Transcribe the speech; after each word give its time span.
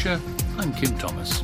Pembrokeshire, 0.00 0.20
I'm 0.56 0.72
Kim 0.72 0.96
Thomas. 0.96 1.42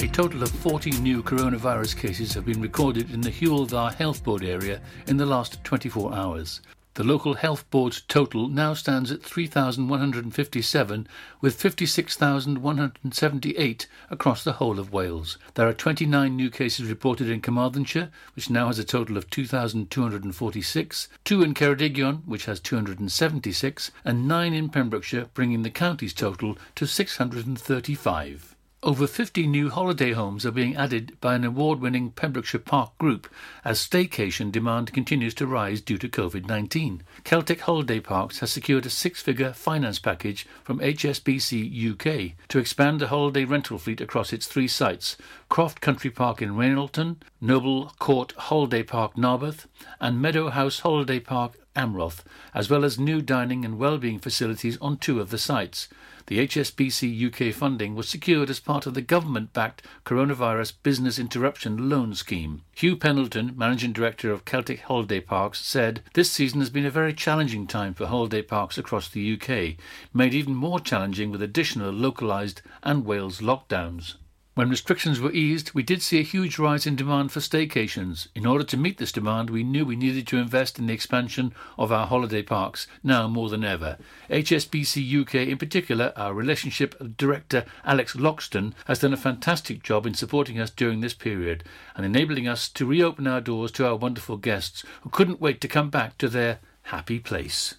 A 0.00 0.08
total 0.08 0.42
of 0.42 0.50
40 0.50 0.92
new 1.02 1.22
coronavirus 1.22 1.96
cases 1.98 2.32
have 2.32 2.46
been 2.46 2.60
recorded 2.62 3.10
in 3.10 3.20
the 3.20 3.30
Hywel 3.30 3.68
Dda 3.68 3.94
Health 3.94 4.24
Board 4.24 4.44
area 4.44 4.80
in 5.08 5.18
the 5.18 5.26
last 5.26 5.62
24 5.62 6.14
hours. 6.14 6.62
The 6.96 7.04
local 7.04 7.34
health 7.34 7.70
board's 7.70 8.00
total 8.00 8.48
now 8.48 8.72
stands 8.72 9.12
at 9.12 9.22
3,157, 9.22 11.06
with 11.42 11.60
56,178 11.60 13.86
across 14.08 14.42
the 14.42 14.54
whole 14.54 14.78
of 14.78 14.94
Wales. 14.94 15.36
There 15.52 15.68
are 15.68 15.74
29 15.74 16.34
new 16.34 16.48
cases 16.48 16.88
reported 16.88 17.28
in 17.28 17.42
Carmarthenshire, 17.42 18.08
which 18.34 18.48
now 18.48 18.68
has 18.68 18.78
a 18.78 18.84
total 18.84 19.18
of 19.18 19.28
2,246, 19.28 21.08
two 21.22 21.42
in 21.42 21.52
Ceredigion, 21.52 22.22
which 22.24 22.46
has 22.46 22.60
276, 22.60 23.90
and 24.02 24.26
nine 24.26 24.54
in 24.54 24.70
Pembrokeshire, 24.70 25.26
bringing 25.34 25.64
the 25.64 25.70
county's 25.70 26.14
total 26.14 26.56
to 26.76 26.86
635. 26.86 28.55
Over 28.82 29.06
50 29.06 29.46
new 29.46 29.70
holiday 29.70 30.12
homes 30.12 30.44
are 30.44 30.50
being 30.50 30.76
added 30.76 31.16
by 31.22 31.34
an 31.34 31.44
award 31.44 31.80
winning 31.80 32.10
Pembrokeshire 32.10 32.60
Park 32.60 32.96
group 32.98 33.26
as 33.64 33.80
staycation 33.80 34.52
demand 34.52 34.92
continues 34.92 35.32
to 35.36 35.46
rise 35.46 35.80
due 35.80 35.96
to 35.96 36.10
COVID 36.10 36.46
19. 36.46 37.02
Celtic 37.24 37.62
Holiday 37.62 38.00
Parks 38.00 38.40
has 38.40 38.52
secured 38.52 38.84
a 38.84 38.90
six 38.90 39.22
figure 39.22 39.54
finance 39.54 39.98
package 39.98 40.46
from 40.62 40.80
HSBC 40.80 41.90
UK 41.92 42.36
to 42.48 42.58
expand 42.58 43.00
the 43.00 43.08
holiday 43.08 43.44
rental 43.44 43.78
fleet 43.78 44.02
across 44.02 44.30
its 44.30 44.46
three 44.46 44.68
sites 44.68 45.16
Croft 45.48 45.80
Country 45.80 46.10
Park 46.10 46.42
in 46.42 46.50
Reynalton, 46.50 47.16
Noble 47.40 47.94
Court 47.98 48.34
Holiday 48.36 48.82
Park 48.82 49.16
Narberth, 49.16 49.66
and 50.00 50.20
Meadow 50.20 50.50
House 50.50 50.80
Holiday 50.80 51.18
Park 51.18 51.54
Amroth, 51.74 52.24
as 52.54 52.68
well 52.68 52.84
as 52.84 52.98
new 52.98 53.22
dining 53.22 53.64
and 53.64 53.78
well-being 53.78 54.18
facilities 54.18 54.76
on 54.78 54.98
two 54.98 55.18
of 55.18 55.30
the 55.30 55.38
sites. 55.38 55.88
The 56.28 56.44
HSBC 56.44 57.50
UK 57.50 57.54
funding 57.54 57.94
was 57.94 58.08
secured 58.08 58.50
as 58.50 58.58
part 58.58 58.84
of 58.86 58.94
the 58.94 59.00
government 59.00 59.52
backed 59.52 59.82
Coronavirus 60.04 60.72
Business 60.82 61.20
Interruption 61.20 61.88
Loan 61.88 62.14
Scheme. 62.14 62.62
Hugh 62.74 62.96
Pendleton, 62.96 63.52
Managing 63.56 63.92
Director 63.92 64.32
of 64.32 64.44
Celtic 64.44 64.80
Holiday 64.80 65.20
Parks, 65.20 65.64
said 65.64 66.02
this 66.14 66.28
season 66.28 66.58
has 66.58 66.70
been 66.70 66.84
a 66.84 66.90
very 66.90 67.14
challenging 67.14 67.68
time 67.68 67.94
for 67.94 68.06
holiday 68.06 68.42
parks 68.42 68.76
across 68.76 69.08
the 69.08 69.34
UK, 69.34 69.76
made 70.12 70.34
even 70.34 70.56
more 70.56 70.80
challenging 70.80 71.30
with 71.30 71.42
additional 71.42 71.92
localised 71.92 72.60
and 72.82 73.04
Wales 73.04 73.40
lockdowns. 73.40 74.14
When 74.56 74.70
restrictions 74.70 75.20
were 75.20 75.32
eased, 75.32 75.72
we 75.74 75.82
did 75.82 76.00
see 76.00 76.18
a 76.18 76.22
huge 76.22 76.58
rise 76.58 76.86
in 76.86 76.96
demand 76.96 77.30
for 77.30 77.40
staycations. 77.40 78.28
In 78.34 78.46
order 78.46 78.64
to 78.64 78.78
meet 78.78 78.96
this 78.96 79.12
demand, 79.12 79.50
we 79.50 79.62
knew 79.62 79.84
we 79.84 79.96
needed 79.96 80.26
to 80.28 80.38
invest 80.38 80.78
in 80.78 80.86
the 80.86 80.94
expansion 80.94 81.52
of 81.76 81.92
our 81.92 82.06
holiday 82.06 82.40
parks, 82.40 82.86
now 83.04 83.28
more 83.28 83.50
than 83.50 83.64
ever. 83.64 83.98
HSBC 84.30 85.20
UK, 85.20 85.34
in 85.34 85.58
particular, 85.58 86.14
our 86.16 86.32
relationship 86.32 86.94
director 87.18 87.66
Alex 87.84 88.16
Loxton, 88.16 88.72
has 88.86 89.00
done 89.00 89.12
a 89.12 89.18
fantastic 89.18 89.82
job 89.82 90.06
in 90.06 90.14
supporting 90.14 90.58
us 90.58 90.70
during 90.70 91.02
this 91.02 91.12
period 91.12 91.62
and 91.94 92.06
enabling 92.06 92.48
us 92.48 92.70
to 92.70 92.86
reopen 92.86 93.26
our 93.26 93.42
doors 93.42 93.70
to 93.72 93.86
our 93.86 93.96
wonderful 93.96 94.38
guests 94.38 94.82
who 95.02 95.10
couldn't 95.10 95.38
wait 95.38 95.60
to 95.60 95.68
come 95.68 95.90
back 95.90 96.16
to 96.16 96.30
their 96.30 96.60
happy 96.84 97.18
place. 97.18 97.74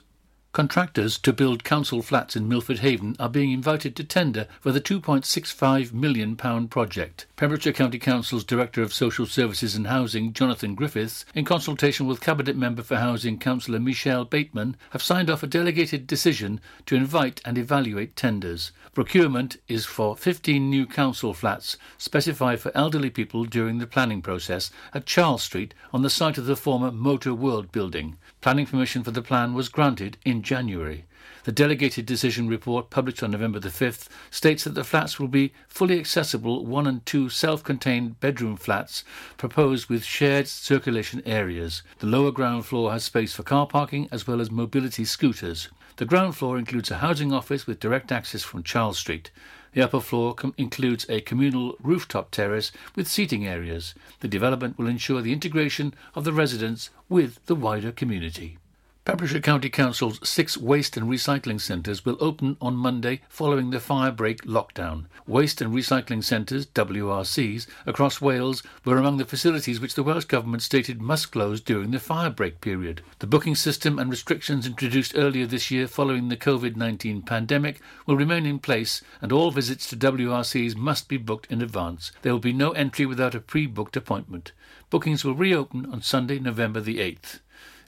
Contractors 0.53 1.19
to 1.19 1.31
build 1.31 1.63
council 1.63 2.01
flats 2.01 2.35
in 2.35 2.47
Milford 2.47 2.79
Haven 2.79 3.15
are 3.19 3.29
being 3.29 3.51
invited 3.51 3.95
to 3.95 4.03
tender 4.03 4.47
for 4.59 4.71
the 4.71 4.81
£2.65 4.81 5.93
million 5.93 6.35
project. 6.35 7.27
Pembrokeshire 7.35 7.73
County 7.73 7.99
Council's 7.99 8.43
Director 8.43 8.81
of 8.81 8.91
Social 8.91 9.27
Services 9.27 9.75
and 9.75 9.85
Housing, 9.85 10.33
Jonathan 10.33 10.73
Griffiths, 10.73 11.25
in 11.35 11.45
consultation 11.45 12.07
with 12.07 12.21
Cabinet 12.21 12.55
Member 12.55 12.81
for 12.81 12.95
Housing 12.95 13.37
Councillor 13.37 13.79
Michelle 13.79 14.25
Bateman, 14.25 14.75
have 14.91 15.03
signed 15.03 15.29
off 15.29 15.43
a 15.43 15.47
delegated 15.47 16.07
decision 16.07 16.59
to 16.87 16.95
invite 16.95 17.39
and 17.45 17.57
evaluate 17.57 18.15
tenders. 18.15 18.71
Procurement 18.93 19.57
is 19.67 19.85
for 19.85 20.17
15 20.17 20.67
new 20.67 20.87
council 20.87 21.35
flats 21.35 21.77
specified 21.99 22.59
for 22.59 22.71
elderly 22.73 23.11
people 23.11 23.45
during 23.45 23.77
the 23.77 23.85
planning 23.85 24.23
process 24.23 24.71
at 24.91 25.05
Charles 25.05 25.43
Street 25.43 25.75
on 25.93 26.01
the 26.01 26.09
site 26.09 26.39
of 26.39 26.47
the 26.47 26.55
former 26.55 26.91
Motor 26.91 27.35
World 27.35 27.71
building. 27.71 28.17
Planning 28.39 28.67
permission 28.67 29.03
for 29.03 29.11
the 29.11 29.21
plan 29.21 29.53
was 29.53 29.67
granted 29.67 30.17
in 30.23 30.43
January. 30.43 31.05
The 31.43 31.51
delegated 31.51 32.05
decision 32.05 32.47
report 32.47 32.89
published 32.89 33.23
on 33.23 33.31
November 33.31 33.59
the 33.59 33.69
5th 33.69 34.09
states 34.29 34.63
that 34.63 34.75
the 34.75 34.83
flats 34.83 35.19
will 35.19 35.27
be 35.27 35.53
fully 35.67 35.99
accessible 35.99 36.65
one 36.65 36.85
and 36.85 37.05
two 37.05 37.29
self-contained 37.29 38.19
bedroom 38.19 38.55
flats 38.55 39.03
proposed 39.37 39.89
with 39.89 40.03
shared 40.03 40.47
circulation 40.47 41.23
areas. 41.25 41.81
The 41.99 42.07
lower 42.07 42.31
ground 42.31 42.65
floor 42.65 42.91
has 42.91 43.03
space 43.03 43.33
for 43.33 43.43
car 43.43 43.65
parking 43.65 44.07
as 44.11 44.27
well 44.27 44.39
as 44.39 44.51
mobility 44.51 45.03
scooters. 45.03 45.69
The 45.95 46.05
ground 46.05 46.35
floor 46.35 46.59
includes 46.59 46.91
a 46.91 46.97
housing 46.97 47.33
office 47.33 47.65
with 47.65 47.79
direct 47.79 48.11
access 48.11 48.43
from 48.43 48.61
Charles 48.61 48.99
Street. 48.99 49.31
The 49.77 49.83
upper 49.83 49.99
floor 49.99 50.33
com- 50.33 50.55
includes 50.57 51.05
a 51.07 51.21
communal 51.21 51.75
rooftop 51.79 52.31
terrace 52.31 52.71
with 52.95 53.07
seating 53.07 53.45
areas. 53.45 53.93
The 54.21 54.27
development 54.27 54.75
will 54.75 54.87
ensure 54.87 55.21
the 55.21 55.31
integration 55.31 55.93
of 56.15 56.23
the 56.23 56.33
residents 56.33 56.89
with 57.09 57.45
the 57.45 57.53
wider 57.53 57.91
community. 57.91 58.57
Pembrokeshire 59.07 59.39
County 59.39 59.69
Council's 59.69 60.19
six 60.27 60.57
waste 60.57 60.97
and 60.97 61.09
recycling 61.09 61.61
centres 61.61 62.03
will 62.03 62.17
open 62.19 62.57
on 62.59 62.75
Monday 62.75 63.21
following 63.29 63.69
the 63.69 63.79
fire 63.79 64.11
break 64.11 64.41
lockdown. 64.41 65.05
Waste 65.25 65.61
and 65.61 65.73
recycling 65.73 66.21
centres, 66.21 66.65
WRCs, 66.65 67.67
across 67.85 68.19
Wales 68.19 68.63
were 68.83 68.97
among 68.97 69.15
the 69.15 69.23
facilities 69.23 69.79
which 69.79 69.95
the 69.95 70.03
Welsh 70.03 70.25
Government 70.25 70.61
stated 70.61 71.01
must 71.01 71.31
close 71.31 71.61
during 71.61 71.91
the 71.91 72.01
fire 72.01 72.29
break 72.29 72.59
period. 72.59 73.01
The 73.19 73.27
booking 73.27 73.55
system 73.55 73.97
and 73.97 74.09
restrictions 74.09 74.67
introduced 74.67 75.13
earlier 75.15 75.45
this 75.45 75.71
year 75.71 75.87
following 75.87 76.27
the 76.27 76.35
COVID 76.35 76.75
19 76.75 77.21
pandemic 77.21 77.79
will 78.05 78.17
remain 78.17 78.45
in 78.45 78.59
place, 78.59 79.01
and 79.21 79.31
all 79.31 79.51
visits 79.51 79.89
to 79.89 79.95
WRCs 79.95 80.75
must 80.75 81.07
be 81.07 81.15
booked 81.15 81.49
in 81.49 81.61
advance. 81.61 82.11
There 82.23 82.33
will 82.33 82.39
be 82.39 82.51
no 82.51 82.71
entry 82.71 83.05
without 83.05 83.35
a 83.35 83.39
pre 83.39 83.67
booked 83.67 83.95
appointment. 83.95 84.51
Bookings 84.89 85.23
will 85.23 85.33
reopen 85.33 85.85
on 85.93 86.01
Sunday, 86.01 86.39
November 86.39 86.81
the 86.81 86.97
8th. 86.97 87.39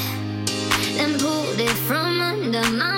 then 0.97 1.19
pulled 1.19 1.59
it 1.59 1.77
from 1.89 2.21
under 2.21 2.71
my. 2.73 2.94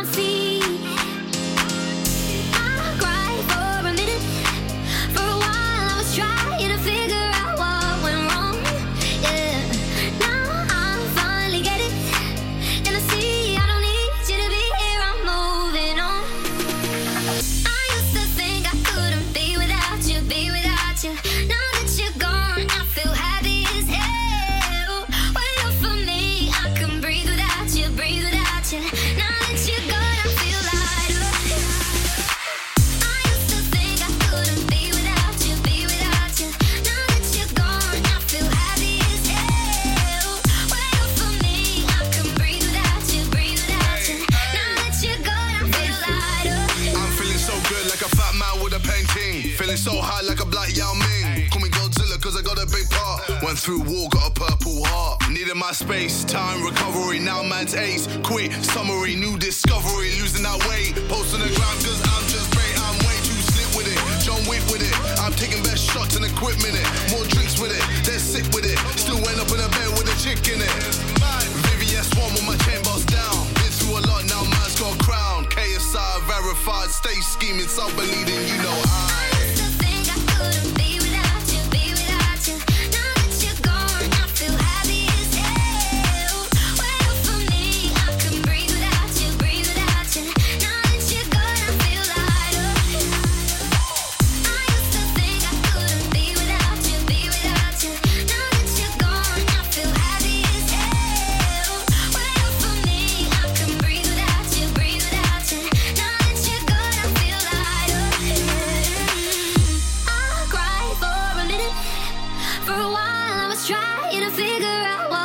Trying 114.18 114.30
to 114.30 114.36
figure 114.36 114.66
out 114.66 115.15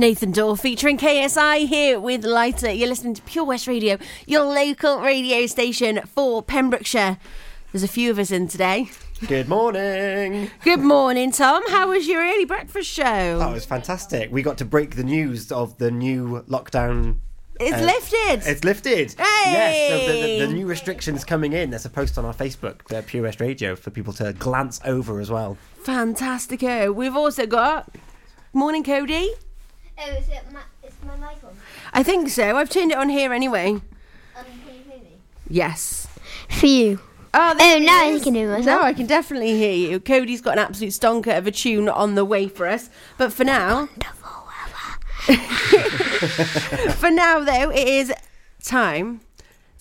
Nathan 0.00 0.32
Dawe 0.32 0.54
featuring 0.54 0.96
KSI 0.96 1.68
here 1.68 2.00
with 2.00 2.24
Lighter. 2.24 2.70
You're 2.70 2.88
listening 2.88 3.12
to 3.12 3.20
Pure 3.20 3.44
West 3.44 3.66
Radio, 3.66 3.98
your 4.26 4.44
local 4.44 4.98
radio 4.98 5.44
station 5.44 6.00
for 6.06 6.42
Pembrokeshire. 6.42 7.18
There's 7.70 7.82
a 7.82 7.88
few 7.88 8.10
of 8.10 8.18
us 8.18 8.30
in 8.30 8.48
today. 8.48 8.88
Good 9.26 9.46
morning. 9.46 10.50
Good 10.64 10.80
morning, 10.80 11.32
Tom. 11.32 11.62
How 11.68 11.90
was 11.90 12.08
your 12.08 12.22
early 12.22 12.46
breakfast 12.46 12.88
show? 12.88 13.38
That 13.38 13.52
was 13.52 13.66
fantastic. 13.66 14.32
We 14.32 14.40
got 14.40 14.56
to 14.56 14.64
break 14.64 14.96
the 14.96 15.04
news 15.04 15.52
of 15.52 15.76
the 15.76 15.90
new 15.90 16.44
lockdown. 16.48 17.16
it's 17.60 17.76
uh, 17.76 17.84
lifted. 17.84 18.50
It's 18.50 18.64
lifted. 18.64 19.12
Hey! 19.18 19.52
Yes. 19.52 19.90
So 19.90 20.12
the, 20.12 20.22
the, 20.22 20.46
the 20.46 20.52
new 20.54 20.64
restrictions 20.64 21.26
coming 21.26 21.52
in. 21.52 21.68
There's 21.68 21.84
a 21.84 21.90
post 21.90 22.16
on 22.16 22.24
our 22.24 22.32
Facebook, 22.32 22.90
uh, 22.90 23.02
Pure 23.06 23.24
West 23.24 23.38
Radio, 23.42 23.76
for 23.76 23.90
people 23.90 24.14
to 24.14 24.32
glance 24.32 24.80
over 24.86 25.20
as 25.20 25.30
well. 25.30 25.58
Fantastico. 25.84 26.94
We've 26.94 27.16
also 27.16 27.44
got. 27.44 27.94
Morning, 28.54 28.82
Cody. 28.82 29.34
Oh, 30.02 30.10
is 30.16 30.28
it 30.28 30.42
my, 30.52 30.60
is 30.82 30.94
my 31.06 31.14
mic 31.16 31.42
on? 31.44 31.54
I 31.92 32.02
think 32.02 32.28
so. 32.30 32.56
I've 32.56 32.70
turned 32.70 32.90
it 32.92 32.96
on 32.98 33.08
here 33.08 33.32
anyway. 33.32 33.72
Um, 33.72 33.82
can 34.34 34.44
you 34.74 34.82
hear 34.88 34.98
me? 34.98 35.16
Yes. 35.48 36.08
For 36.48 36.66
you. 36.66 37.00
Oh, 37.34 37.50
Oh, 37.52 37.54
there 37.56 37.76
it 37.76 37.82
now 37.84 38.08
is. 38.08 38.18
you 38.18 38.24
can 38.24 38.34
hear 38.34 38.48
No, 38.50 38.58
myself. 38.58 38.82
I 38.82 38.92
can 38.92 39.06
definitely 39.06 39.56
hear 39.56 39.72
you. 39.72 40.00
Cody's 40.00 40.40
got 40.40 40.54
an 40.54 40.58
absolute 40.60 40.90
stonker 40.92 41.36
of 41.36 41.46
a 41.46 41.50
tune 41.52 41.88
on 41.88 42.14
the 42.16 42.24
way 42.24 42.48
for 42.48 42.66
us. 42.66 42.90
But 43.18 43.32
for 43.32 43.44
now, 43.44 43.86
for 46.96 47.10
now 47.10 47.40
though, 47.40 47.70
it 47.70 47.86
is 47.86 48.12
time 48.62 49.20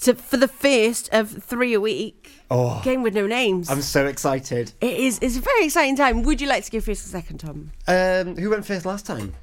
to 0.02 0.14
for 0.16 0.38
the 0.38 0.48
first 0.48 1.10
of 1.12 1.44
three 1.44 1.74
a 1.74 1.82
week. 1.82 2.32
Oh. 2.52 2.82
Game 2.84 3.02
with 3.04 3.14
no 3.14 3.26
names. 3.28 3.70
I'm 3.70 3.82
so 3.82 4.06
excited. 4.06 4.74
It 4.82 4.94
is. 5.00 5.20
It's 5.22 5.38
a 5.38 5.42
very 5.42 5.66
exciting 5.66 5.96
time. 5.96 6.24
Would 6.24 6.42
you 6.42 6.48
like 6.48 6.64
to 6.66 6.72
go 6.72 6.80
first 6.82 7.06
or 7.06 7.10
second, 7.10 7.40
Tom? 7.40 7.72
Um, 7.88 8.36
who 8.38 8.50
went 8.50 8.66
first 8.66 8.86
last 8.86 9.06
time? 9.06 9.34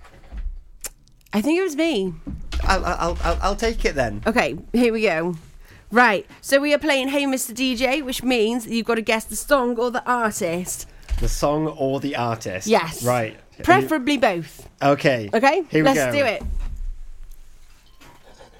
I 1.32 1.42
think 1.42 1.58
it 1.58 1.62
was 1.62 1.76
me. 1.76 2.14
I'll, 2.64 2.84
I'll, 2.84 3.18
I'll, 3.22 3.38
I'll 3.42 3.56
take 3.56 3.84
it 3.84 3.94
then. 3.94 4.22
Okay, 4.26 4.56
here 4.72 4.92
we 4.92 5.02
go. 5.02 5.34
Right, 5.90 6.26
so 6.40 6.60
we 6.60 6.72
are 6.74 6.78
playing 6.78 7.08
Hey 7.08 7.24
Mr. 7.24 7.52
DJ, 7.54 8.02
which 8.04 8.22
means 8.22 8.66
you've 8.66 8.86
got 8.86 8.96
to 8.96 9.02
guess 9.02 9.24
the 9.24 9.36
song 9.36 9.78
or 9.78 9.90
the 9.90 10.04
artist. 10.10 10.88
The 11.20 11.28
song 11.28 11.68
or 11.68 12.00
the 12.00 12.16
artist? 12.16 12.66
Yes. 12.66 13.04
Right. 13.04 13.38
Preferably 13.62 14.18
both. 14.18 14.68
Okay. 14.82 15.30
Okay, 15.32 15.62
Here 15.70 15.82
we 15.84 15.88
let's 15.90 15.98
go. 15.98 16.12
do 16.12 16.24
it. 16.24 16.42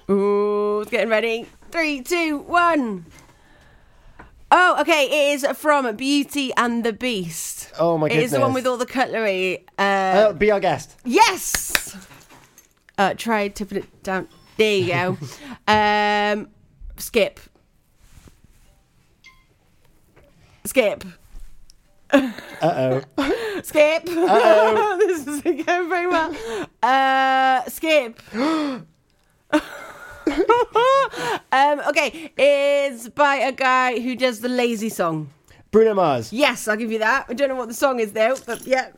Ooh, 0.09 0.81
it's 0.81 0.91
getting 0.91 1.09
ready. 1.09 1.45
Three, 1.71 2.01
two, 2.01 2.39
one. 2.39 3.05
Oh, 4.49 4.77
okay. 4.81 5.05
It 5.31 5.33
is 5.35 5.45
from 5.57 5.93
Beauty 5.97 6.51
and 6.55 6.83
the 6.83 6.93
Beast. 6.93 7.71
Oh, 7.77 7.97
my 7.97 8.07
goodness. 8.07 8.21
It 8.23 8.25
is 8.25 8.31
the 8.31 8.39
one 8.39 8.53
with 8.53 8.65
all 8.65 8.77
the 8.77 8.85
cutlery. 8.85 9.65
Uh, 9.77 9.81
Uh, 9.81 10.33
be 10.33 10.49
our 10.51 10.59
guest. 10.61 10.95
yes. 11.03 11.95
Uh, 12.97 13.13
try 13.13 13.47
tipping 13.47 13.79
it 13.79 14.03
down. 14.03 14.27
There 14.57 14.77
you 14.77 14.87
go. 14.87 15.17
um, 15.67 16.49
skip. 16.97 17.39
Skip. 20.65 21.05
Uh 22.11 22.31
oh. 22.61 23.01
Skip. 23.63 24.05
this 24.05 25.27
isn't 25.27 25.65
going 25.65 25.89
very 25.89 26.07
well. 26.07 26.35
Uh, 26.81 27.63
skip. 27.69 28.21
um, 28.33 28.87
okay, 31.87 32.31
it's 32.37 33.09
by 33.09 33.35
a 33.35 33.51
guy 33.51 33.99
who 33.99 34.15
does 34.15 34.39
the 34.41 34.49
lazy 34.49 34.89
song. 34.89 35.29
Bruno 35.71 35.93
Mars. 35.93 36.31
Yes, 36.31 36.67
I'll 36.67 36.77
give 36.77 36.91
you 36.91 36.99
that. 36.99 37.25
I 37.29 37.33
don't 37.33 37.49
know 37.49 37.55
what 37.55 37.67
the 37.67 37.73
song 37.73 37.99
is 37.99 38.13
though, 38.13 38.35
but 38.45 38.65
yeah. 38.65 38.91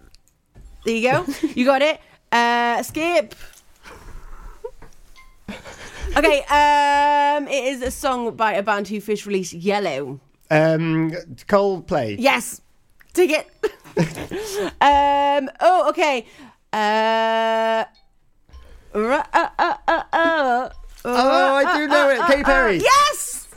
There 0.86 0.96
you 0.96 1.12
go. 1.12 1.26
You 1.56 1.66
got 1.66 1.82
it. 1.82 2.00
Uh, 2.32 2.84
skip. 2.84 3.36
Okay, 6.18 6.40
um, 6.50 7.48
it 7.48 7.64
is 7.66 7.82
a 7.82 7.92
song 7.92 8.36
by 8.36 8.54
a 8.54 8.64
band 8.64 8.88
who 8.88 9.00
first 9.00 9.26
released 9.26 9.54
Yellow. 9.54 10.20
Um, 10.50 11.12
Coldplay. 11.48 12.16
Yes, 12.20 12.62
take 13.14 13.30
it. 13.32 13.48
um. 14.82 15.50
Oh, 15.60 15.90
okay. 15.90 16.26
Uh. 16.74 17.84
ra- 18.94 19.28
uh, 19.34 19.50
uh, 19.60 19.76
uh, 19.88 20.04
uh, 20.14 20.70
Oh, 21.06 21.56
I 21.56 21.78
do 21.78 21.88
know 21.88 22.10
it. 22.10 22.20
Katy 22.28 22.44
Perry. 22.44 22.78
Yes. 22.78 23.48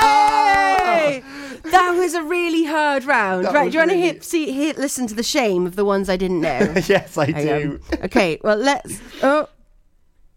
Hey! 0.00 1.22
That 1.70 1.92
was 1.98 2.14
a 2.14 2.22
really 2.22 2.64
hard 2.64 3.04
round. 3.04 3.44
That 3.46 3.54
right, 3.54 3.70
do 3.70 3.74
you 3.74 3.80
want 3.80 3.90
to 3.90 3.96
really- 3.96 4.06
hit, 4.08 4.24
see, 4.24 4.52
hit, 4.52 4.78
listen 4.78 5.06
to 5.08 5.14
the 5.14 5.22
shame 5.22 5.66
of 5.66 5.76
the 5.76 5.84
ones 5.84 6.08
I 6.08 6.16
didn't 6.16 6.40
know? 6.40 6.58
yes, 6.86 7.16
I 7.18 7.30
Hang 7.32 7.46
do. 7.46 7.80
on. 7.92 8.04
Okay, 8.04 8.38
well, 8.42 8.56
let's. 8.56 9.00
Oh, 9.22 9.48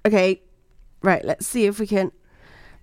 okay. 0.05 0.41
Right, 1.03 1.23
let's 1.25 1.47
see 1.47 1.65
if 1.65 1.79
we 1.79 1.87
can. 1.87 2.11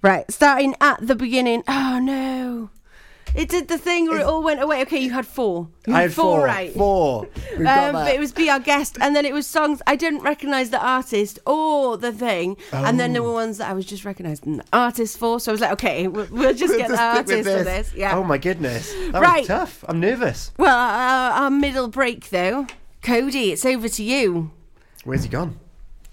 Right, 0.03 0.31
starting 0.31 0.75
at 0.81 1.07
the 1.07 1.15
beginning. 1.15 1.63
Oh 1.69 1.99
no, 2.01 2.71
it 3.35 3.49
did 3.49 3.67
the 3.69 3.79
thing 3.79 4.09
where 4.09 4.21
it 4.21 4.25
all 4.27 4.43
went 4.43 4.61
away. 4.63 4.83
Okay, 4.83 4.99
you 4.99 5.11
had 5.11 5.27
four. 5.27 5.69
You 5.87 5.95
I 5.95 6.03
had 6.03 6.13
four. 6.13 6.45
right. 6.45 6.73
Four. 6.73 7.29
We've 7.57 7.65
got 7.65 7.89
Um, 7.89 7.95
that. 7.95 8.05
but 8.07 8.15
it 8.15 8.21
was 8.21 8.31
be 8.33 8.49
our 8.49 8.61
guest, 8.61 8.97
and 9.01 9.15
then 9.17 9.25
it 9.27 9.33
was 9.35 9.47
songs 9.47 9.83
I 9.89 9.97
didn't 9.97 10.21
recognise 10.23 10.71
the 10.71 10.81
artist 10.85 11.39
or 11.47 11.97
the 11.97 12.13
thing, 12.13 12.57
and 12.73 12.99
then 12.99 13.13
there 13.13 13.23
were 13.23 13.33
ones 13.33 13.59
that 13.59 13.69
I 13.69 13.73
was 13.73 13.87
just 13.87 14.05
recognising 14.05 14.59
the 14.59 14.65
artist 14.73 15.19
for. 15.19 15.41
So 15.41 15.51
I 15.51 15.53
was 15.53 15.61
like, 15.61 15.73
okay, 15.73 16.07
we'll, 16.09 16.27
we'll 16.33 16.55
just 16.55 16.77
get 16.77 16.89
the 16.89 16.95
Just 16.97 17.27
with 17.29 17.47
artist 17.47 17.51
for 17.59 17.65
this. 17.65 17.95
Yeah. 17.95 18.17
Oh 18.17 18.23
my 18.25 18.39
goodness. 18.39 18.93
That 19.13 19.21
Right. 19.23 19.39
was 19.41 19.47
tough. 19.49 19.85
I'm 19.89 19.99
nervous. 20.01 20.53
Well, 20.59 20.77
uh, 20.77 21.41
our 21.41 21.51
middle 21.51 21.89
break 21.89 22.31
though, 22.31 22.67
Cody, 23.03 23.53
it's 23.53 23.65
over 23.65 23.89
to 23.89 24.03
you. 24.03 24.51
Where's 25.05 25.25
he 25.25 25.29
gone? 25.29 25.59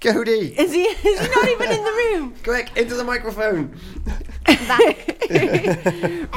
Cody. 0.05 0.53
Is 0.57 0.71
he? 0.71 0.83
Is 0.83 1.19
he 1.19 1.27
not 1.27 1.47
even 1.49 1.71
in 1.71 1.83
the 1.83 1.91
room? 1.91 2.35
Quick, 2.43 2.69
into 2.77 2.93
the 2.93 3.03
microphone. 3.03 3.75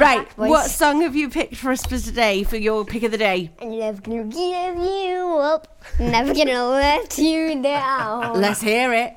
right, 0.01 0.27
voice. 0.33 0.49
what 0.49 0.71
song 0.71 1.03
have 1.03 1.15
you 1.15 1.29
picked 1.29 1.57
for 1.57 1.73
us 1.73 1.85
for 1.85 1.99
today 1.99 2.45
for 2.45 2.57
your 2.57 2.87
pick 2.87 3.03
of 3.03 3.11
the 3.11 3.19
day? 3.19 3.51
I'm 3.61 3.79
never 3.79 4.01
gonna 4.01 4.25
give 4.25 4.77
you 4.77 5.39
up. 5.39 5.83
Never 5.99 6.33
gonna 6.33 6.69
let 6.69 7.19
you 7.19 7.63
down. 7.63 8.41
Let's 8.41 8.63
hear 8.63 8.95
it. 8.95 9.17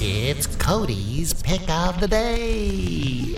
It's 0.00 0.46
Cody's 0.56 1.34
pick 1.34 1.68
of 1.68 2.00
the 2.00 2.06
day. 2.06 3.36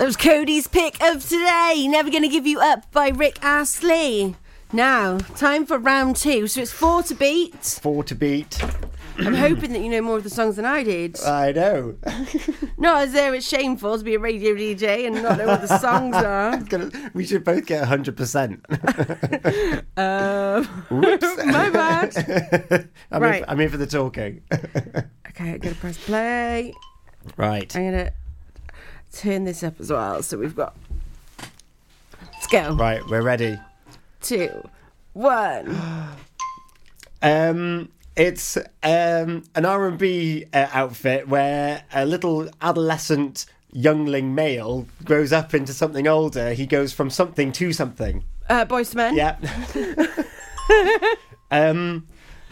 That 0.00 0.06
was 0.06 0.16
Cody's 0.16 0.66
pick 0.66 0.98
of 1.02 1.22
today. 1.28 1.86
Never 1.86 2.10
Gonna 2.10 2.28
Give 2.28 2.46
You 2.46 2.58
Up 2.58 2.90
by 2.90 3.08
Rick 3.10 3.38
Astley. 3.42 4.34
Now, 4.72 5.18
time 5.18 5.66
for 5.66 5.76
round 5.76 6.16
two. 6.16 6.46
So 6.46 6.62
it's 6.62 6.72
four 6.72 7.02
to 7.02 7.14
beat. 7.14 7.78
Four 7.82 8.02
to 8.04 8.14
beat. 8.14 8.62
I'm 9.18 9.34
hoping 9.34 9.74
that 9.74 9.80
you 9.82 9.90
know 9.90 10.00
more 10.00 10.16
of 10.16 10.22
the 10.24 10.30
songs 10.30 10.56
than 10.56 10.64
I 10.64 10.82
did. 10.84 11.20
I 11.22 11.52
know. 11.52 11.96
Not 12.78 13.02
as 13.02 13.12
though 13.12 13.34
it's 13.34 13.46
shameful 13.46 13.98
to 13.98 14.02
be 14.02 14.14
a 14.14 14.18
radio 14.18 14.54
DJ 14.54 15.06
and 15.06 15.22
not 15.22 15.36
know 15.36 15.46
what 15.48 15.60
the 15.60 15.76
songs 15.78 16.16
are. 16.24 16.56
Gonna- 16.56 17.10
we 17.12 17.26
should 17.26 17.44
both 17.44 17.66
get 17.66 17.86
100%. 17.86 19.84
Um, 19.98 20.64
Whoops. 20.88 21.36
my 21.44 21.68
bad. 21.68 22.88
I'm, 23.12 23.22
Right. 23.22 23.42
in, 23.42 23.44
I'm 23.48 23.60
in 23.60 23.68
for 23.68 23.76
the 23.76 23.86
talking. 23.86 24.40
Okay, 24.50 25.52
I'm 25.52 25.58
gonna 25.58 25.74
press 25.74 25.98
play. 25.98 26.72
right. 27.36 27.76
I'm 27.76 27.84
gonna 27.90 28.12
turn 29.12 29.44
this 29.44 29.62
up 29.62 29.80
as 29.80 29.90
well. 29.90 30.22
So 30.22 30.38
we've 30.38 30.56
got. 30.56 30.76
Let's 32.32 32.46
go. 32.46 32.74
Right, 32.74 33.04
we're 33.06 33.22
ready. 33.22 33.58
Two, 34.20 34.68
one. 35.12 35.76
Um, 37.22 37.90
it's 38.16 38.56
um, 38.82 39.44
an 39.54 39.66
R&B 39.66 40.46
uh, 40.54 40.68
outfit 40.72 41.28
where 41.28 41.84
a 41.92 42.06
little 42.06 42.48
adolescent 42.62 43.44
youngling 43.72 44.34
male 44.34 44.86
grows 45.04 45.32
up 45.32 45.52
into 45.52 45.72
something 45.72 46.08
older. 46.08 46.54
He 46.54 46.66
goes 46.66 46.94
from 46.94 47.10
something 47.10 47.52
to 47.52 47.74
something. 47.74 48.24
Uh, 48.48 48.64
Boyz 48.64 48.94
II 48.94 48.96
Men. 48.96 49.16
Yeah. 49.16 50.24
um, 51.50 52.06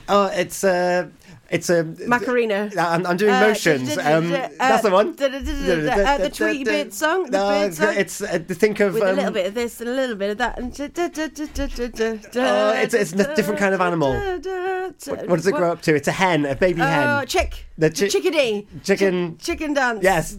oh, 0.08 0.26
it's 0.26 0.62
a, 0.64 1.10
it's 1.50 1.70
a 1.70 1.84
Macarena. 2.06 2.70
I'm, 2.78 3.06
I'm 3.06 3.16
doing 3.16 3.32
Uh, 3.34 3.40
motions. 3.40 3.96
Um, 3.98 4.30
da- 4.30 4.48
that's 4.58 4.82
the 4.82 4.90
one. 4.90 5.08
uh, 5.10 6.18
the 6.18 6.30
Tweety 6.34 6.64
Bird 6.64 6.92
song, 6.92 7.24
the 7.24 7.30
No, 7.38 7.48
bird 7.48 7.74
song. 7.74 7.94
It's 7.96 8.20
uh, 8.20 8.38
think 8.48 8.80
of 8.80 8.94
With 8.94 9.02
a 9.02 9.10
um, 9.10 9.16
little 9.16 9.30
bit 9.32 9.46
of 9.46 9.54
this 9.54 9.80
and 9.80 9.88
a 9.88 9.94
little 9.94 10.16
bit 10.16 10.30
of 10.30 10.38
that. 10.38 10.58
And 10.58 10.72
Oh, 10.80 12.72
it's- 12.74 12.94
it's 12.94 13.12
a 13.12 13.34
different 13.34 13.58
kind 13.58 13.74
of 13.74 13.80
animal. 13.80 14.12
da- 14.40 14.90
what 15.26 15.36
does 15.36 15.46
it 15.46 15.52
grow 15.54 15.72
up 15.72 15.82
to? 15.82 15.94
It's 15.94 16.08
a 16.08 16.12
hen, 16.12 16.44
a 16.46 16.54
baby 16.54 16.80
Oh, 16.82 16.86
hen. 16.86 17.26
chick. 17.26 17.66
The 17.78 17.88
The 17.90 18.08
chickadee. 18.08 18.66
chicken. 18.82 19.38
Chicken 19.38 19.74
dance. 19.74 20.00
Yes. 20.02 20.36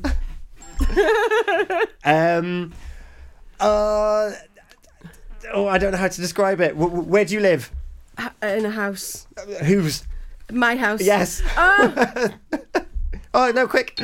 um, 2.05 2.73
Uh, 3.59 4.31
oh, 5.53 5.67
I 5.67 5.77
don't 5.77 5.91
know 5.91 5.97
how 5.97 6.07
to 6.07 6.21
describe 6.21 6.61
it. 6.61 6.77
W- 6.79 7.01
where 7.01 7.25
do 7.25 7.33
you 7.33 7.41
live? 7.41 7.71
In 8.41 8.65
a 8.65 8.69
house. 8.71 9.27
Whose? 9.63 10.03
My 10.51 10.75
house. 10.75 11.01
Yes. 11.01 11.41
Oh, 11.57 12.29
Oh 13.33 13.51
no! 13.51 13.67
Quick. 13.67 13.99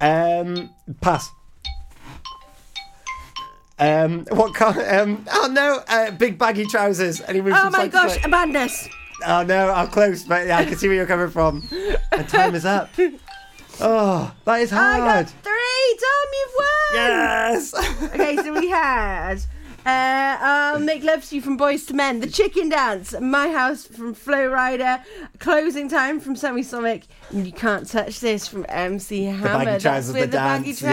Um, 0.00 0.70
pass. 1.00 1.30
Um, 3.78 4.24
what 4.30 4.54
car? 4.54 4.74
Um, 4.98 5.24
oh 5.32 5.48
no! 5.52 5.82
Uh, 5.86 6.10
big 6.12 6.38
baggy 6.38 6.64
trousers. 6.64 7.20
And 7.20 7.36
he 7.36 7.42
moves 7.42 7.56
oh 7.58 7.70
my 7.70 7.86
gosh, 7.88 8.26
madness. 8.26 8.88
Oh 9.26 9.42
no! 9.42 9.70
I'm 9.72 9.88
close, 9.88 10.24
but 10.24 10.46
yeah, 10.46 10.58
I 10.58 10.64
can 10.64 10.76
see 10.76 10.88
where 10.88 10.96
you're 10.96 11.06
coming 11.06 11.30
from. 11.30 11.68
And 12.12 12.28
time 12.28 12.54
is 12.54 12.64
up. 12.64 12.90
Oh, 13.80 14.34
that 14.44 14.56
is 14.56 14.72
hard. 14.72 15.02
I 15.02 15.22
got 15.22 15.30
three. 15.30 15.98
Tom, 16.00 16.28
you've 16.32 16.54
won. 16.56 16.94
Yes. 16.94 17.74
Okay, 18.12 18.36
so 18.36 18.52
we 18.52 18.68
had 18.70 19.38
uh, 19.86 20.36
Make 20.84 21.02
Love 21.02 21.24
to 21.26 21.36
You 21.36 21.42
from 21.42 21.58
Boyz 21.58 21.90
II 21.90 21.96
Men, 21.96 22.20
The 22.20 22.26
Chicken 22.28 22.68
Dance, 22.68 23.14
My 23.20 23.48
House 23.48 23.86
from 23.86 24.14
Flo 24.14 24.50
Rida, 24.50 25.02
Closing 25.38 25.88
Time 25.88 26.20
from 26.20 26.34
Semisonic, 26.34 27.04
and 27.30 27.46
You 27.46 27.52
Can't 27.52 27.88
Touch 27.88 28.20
This 28.20 28.46
from 28.48 28.64
MC 28.68 29.24
Hammer. 29.24 29.58
The 29.60 29.64
baggy 29.64 29.82
trousers, 29.82 30.06
That's 30.06 30.14
where 30.14 30.26
the 30.26 30.30
the, 30.32 30.36
baggy 30.36 30.64
dance, 30.66 30.80
trousers 30.80 30.90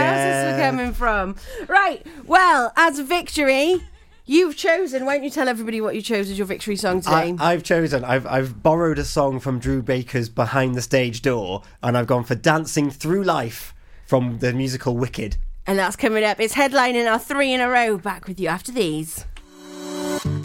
were 0.53 0.57
yeah. 0.59 0.69
coming 0.71 0.93
from. 0.93 1.35
Right, 1.67 2.05
well, 2.25 2.71
as 2.75 3.00
a 3.00 3.03
victory, 3.03 3.81
you've 4.25 4.55
chosen. 4.57 5.05
Why 5.05 5.15
don't 5.15 5.24
you 5.24 5.29
tell 5.29 5.48
everybody 5.48 5.81
what 5.81 5.95
you 5.95 6.01
chose 6.01 6.29
as 6.29 6.37
your 6.37 6.48
victory 6.48 6.75
song 6.75 7.01
today? 7.01 7.35
I, 7.39 7.53
I've 7.53 7.63
chosen. 7.63 8.03
I've 8.03 8.25
I've 8.27 8.61
borrowed 8.63 9.00
a 9.00 9.05
song 9.05 9.39
from 9.39 9.59
Drew 9.59 9.81
Baker's 9.81 10.29
Behind 10.29 10.75
the 10.75 10.81
Stage 10.81 11.21
Door, 11.21 11.63
and 11.83 11.98
I've 11.98 12.07
gone 12.07 12.24
for 12.24 12.35
"Dancing 12.35 12.89
Through 12.89 13.24
Life" 13.24 13.74
from 14.05 14.39
the 14.39 14.53
musical 14.53 14.95
Wicked. 14.98 15.37
and 15.67 15.79
that's 15.79 15.95
coming 15.95 16.24
up. 16.24 16.39
It's 16.39 16.53
headlining 16.55 17.11
our 17.11 17.17
three 17.19 17.51
in 17.53 17.59
a 17.61 17.67
row. 17.69 17.98
Back 17.98 18.27
with 18.27 18.39
you 18.39 18.48
after 18.48 18.71
these. 18.71 19.25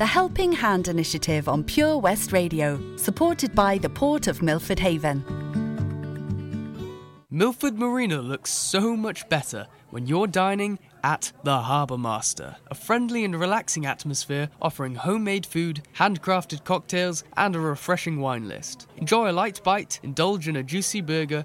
The 0.01 0.07
Helping 0.07 0.53
Hand 0.53 0.89
Initiative 0.89 1.47
on 1.47 1.63
Pure 1.63 1.99
West 1.99 2.33
Radio, 2.33 2.81
supported 2.97 3.55
by 3.55 3.77
the 3.77 3.91
Port 3.91 4.29
of 4.29 4.41
Milford 4.41 4.79
Haven. 4.79 5.23
Milford 7.31 7.79
Marina 7.79 8.23
looks 8.23 8.51
so 8.51 8.97
much 8.97 9.29
better 9.29 9.67
when 9.91 10.07
you're 10.07 10.27
dining 10.27 10.79
at 11.05 11.31
the 11.45 11.59
Harbour 11.59 11.99
Master, 11.99 12.57
a 12.71 12.75
friendly 12.75 13.27
and 13.27 13.39
relaxing 13.39 13.85
atmosphere 13.85 14.49
offering 14.63 14.95
homemade 14.95 15.45
food, 15.45 15.83
handcrafted 15.95 16.65
cocktails, 16.65 17.23
and 17.37 17.55
a 17.55 17.61
refreshing 17.61 18.21
wine 18.21 18.49
list. 18.49 18.87
Enjoy 18.97 19.31
a 19.31 19.33
light 19.33 19.63
bite, 19.63 20.01
indulge 20.03 20.49
in 20.49 20.57
a 20.57 20.63
juicy 20.63 21.03
burger, 21.03 21.45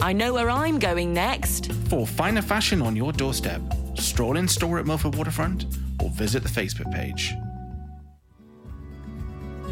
I 0.00 0.12
know 0.12 0.32
where 0.32 0.48
I'm 0.48 0.78
going 0.78 1.12
next. 1.12 1.72
For 1.88 2.06
finer 2.06 2.42
fashion 2.42 2.80
on 2.82 2.94
your 2.94 3.12
doorstep, 3.12 3.60
stroll 3.96 4.36
in 4.36 4.46
store 4.46 4.78
at 4.78 4.86
Milford 4.86 5.16
Waterfront 5.16 5.66
or 6.02 6.10
visit 6.10 6.42
the 6.42 6.48
Facebook 6.48 6.92
page. 6.92 7.34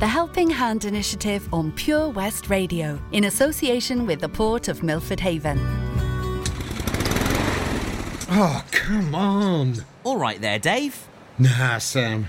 The 0.01 0.07
Helping 0.07 0.51
Hand 0.51 0.85
Initiative 0.85 1.49
on 1.55 1.73
Pure 1.73 2.11
West 2.11 2.51
Radio, 2.51 3.01
in 3.13 3.25
association 3.25 4.05
with 4.05 4.21
the 4.21 4.29
Port 4.29 4.69
of 4.69 4.83
Milford 4.83 5.21
Haven. 5.21 5.59
Oh, 8.29 8.63
come 8.73 9.15
on. 9.15 9.77
All 10.05 10.19
right 10.19 10.41
there, 10.41 10.59
Dave. 10.59 11.07
Nah, 11.39 11.79
Sam. 11.79 12.29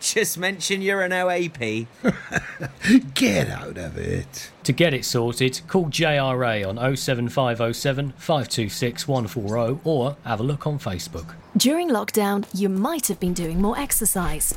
Just 0.00 0.38
mention 0.38 0.80
you're 0.80 1.02
an 1.02 1.12
OAP. 1.12 1.86
Get 3.14 3.50
out 3.50 3.76
of 3.76 3.98
it. 3.98 4.50
To 4.64 4.72
get 4.72 4.94
it 4.94 5.04
sorted, 5.04 5.60
call 5.68 5.86
JRA 5.86 6.66
on 6.66 6.76
07507 6.96 8.12
526 8.16 9.08
140 9.08 9.80
or 9.84 10.16
have 10.24 10.40
a 10.40 10.42
look 10.42 10.66
on 10.66 10.78
Facebook. 10.78 11.34
During 11.56 11.90
lockdown, 11.90 12.46
you 12.54 12.68
might 12.68 13.08
have 13.08 13.20
been 13.20 13.34
doing 13.34 13.60
more 13.60 13.78
exercise. 13.78 14.54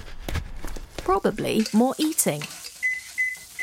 Probably 0.97 1.65
more 1.73 1.93
eating. 1.97 2.41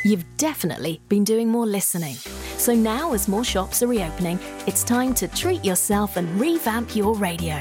You've 0.04 0.24
definitely 0.36 1.00
been 1.08 1.24
doing 1.24 1.48
more 1.48 1.66
listening. 1.66 2.14
So 2.56 2.74
now, 2.74 3.12
as 3.14 3.28
more 3.28 3.44
shops 3.44 3.82
are 3.82 3.86
reopening, 3.86 4.38
it's 4.66 4.84
time 4.84 5.14
to 5.14 5.28
treat 5.28 5.64
yourself 5.64 6.16
and 6.16 6.40
revamp 6.40 6.94
your 6.94 7.14
radio. 7.14 7.60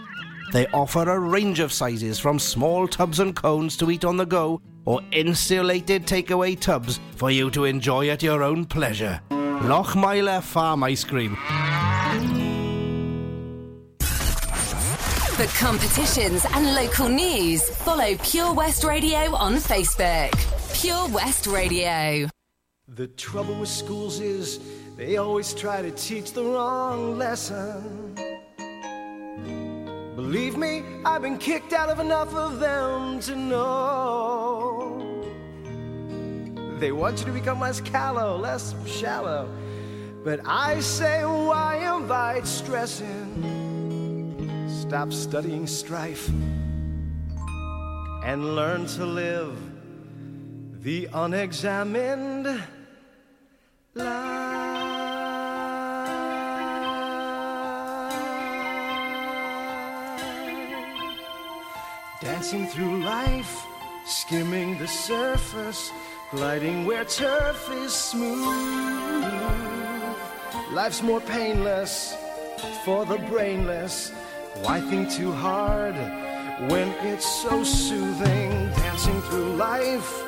They 0.51 0.67
offer 0.67 1.09
a 1.09 1.17
range 1.17 1.61
of 1.61 1.71
sizes 1.71 2.19
from 2.19 2.37
small 2.37 2.87
tubs 2.87 3.19
and 3.19 3.33
cones 3.35 3.77
to 3.77 3.89
eat 3.89 4.03
on 4.03 4.17
the 4.17 4.25
go 4.25 4.61
or 4.85 4.99
insulated 5.11 6.05
takeaway 6.05 6.59
tubs 6.59 6.99
for 7.15 7.31
you 7.31 7.49
to 7.51 7.63
enjoy 7.65 8.09
at 8.09 8.21
your 8.21 8.43
own 8.43 8.65
pleasure. 8.65 9.21
Lochmeyler 9.29 10.41
Farm 10.41 10.83
Ice 10.83 11.03
Cream. 11.03 11.37
For 15.35 15.47
competitions 15.57 16.45
and 16.51 16.75
local 16.75 17.07
news, 17.07 17.67
follow 17.77 18.15
Pure 18.17 18.53
West 18.53 18.83
Radio 18.83 19.33
on 19.35 19.55
Facebook. 19.55 20.31
Pure 20.79 21.09
West 21.09 21.47
Radio. 21.47 22.27
The 22.89 23.07
trouble 23.07 23.55
with 23.55 23.69
schools 23.69 24.19
is 24.19 24.59
they 24.97 25.15
always 25.15 25.53
try 25.53 25.81
to 25.81 25.91
teach 25.91 26.33
the 26.33 26.43
wrong 26.43 27.17
lesson. 27.17 28.40
Believe 30.31 30.55
me, 30.55 30.83
I've 31.03 31.21
been 31.21 31.37
kicked 31.37 31.73
out 31.73 31.89
of 31.89 31.99
enough 31.99 32.33
of 32.33 32.61
them 32.61 33.19
to 33.19 33.35
know. 33.35 35.03
They 36.79 36.93
want 36.93 37.19
you 37.19 37.25
to 37.25 37.33
become 37.33 37.59
less 37.59 37.81
callow, 37.81 38.37
less 38.37 38.73
shallow. 38.87 39.49
But 40.23 40.39
I 40.45 40.79
say, 40.79 41.25
why 41.25 41.95
invite 41.97 42.47
stress 42.47 43.01
in? 43.01 44.69
Stop 44.69 45.11
studying 45.11 45.67
strife 45.67 46.29
and 48.23 48.55
learn 48.55 48.85
to 48.85 49.05
live 49.05 49.59
the 50.81 51.09
unexamined 51.11 52.63
life. 53.95 54.90
Dancing 62.21 62.67
through 62.67 63.03
life, 63.03 63.65
skimming 64.05 64.77
the 64.77 64.87
surface, 64.87 65.91
gliding 66.29 66.85
where 66.85 67.03
turf 67.03 67.67
is 67.71 67.91
smooth. 67.91 68.45
Life's 70.71 71.01
more 71.01 71.19
painless 71.21 72.15
for 72.85 73.07
the 73.07 73.17
brainless. 73.17 74.11
Why 74.61 74.81
think 74.81 75.09
too 75.09 75.31
hard 75.31 75.95
when 76.69 76.89
it's 77.01 77.25
so 77.25 77.63
soothing? 77.63 78.51
Dancing 78.75 79.19
through 79.23 79.55
life, 79.55 80.23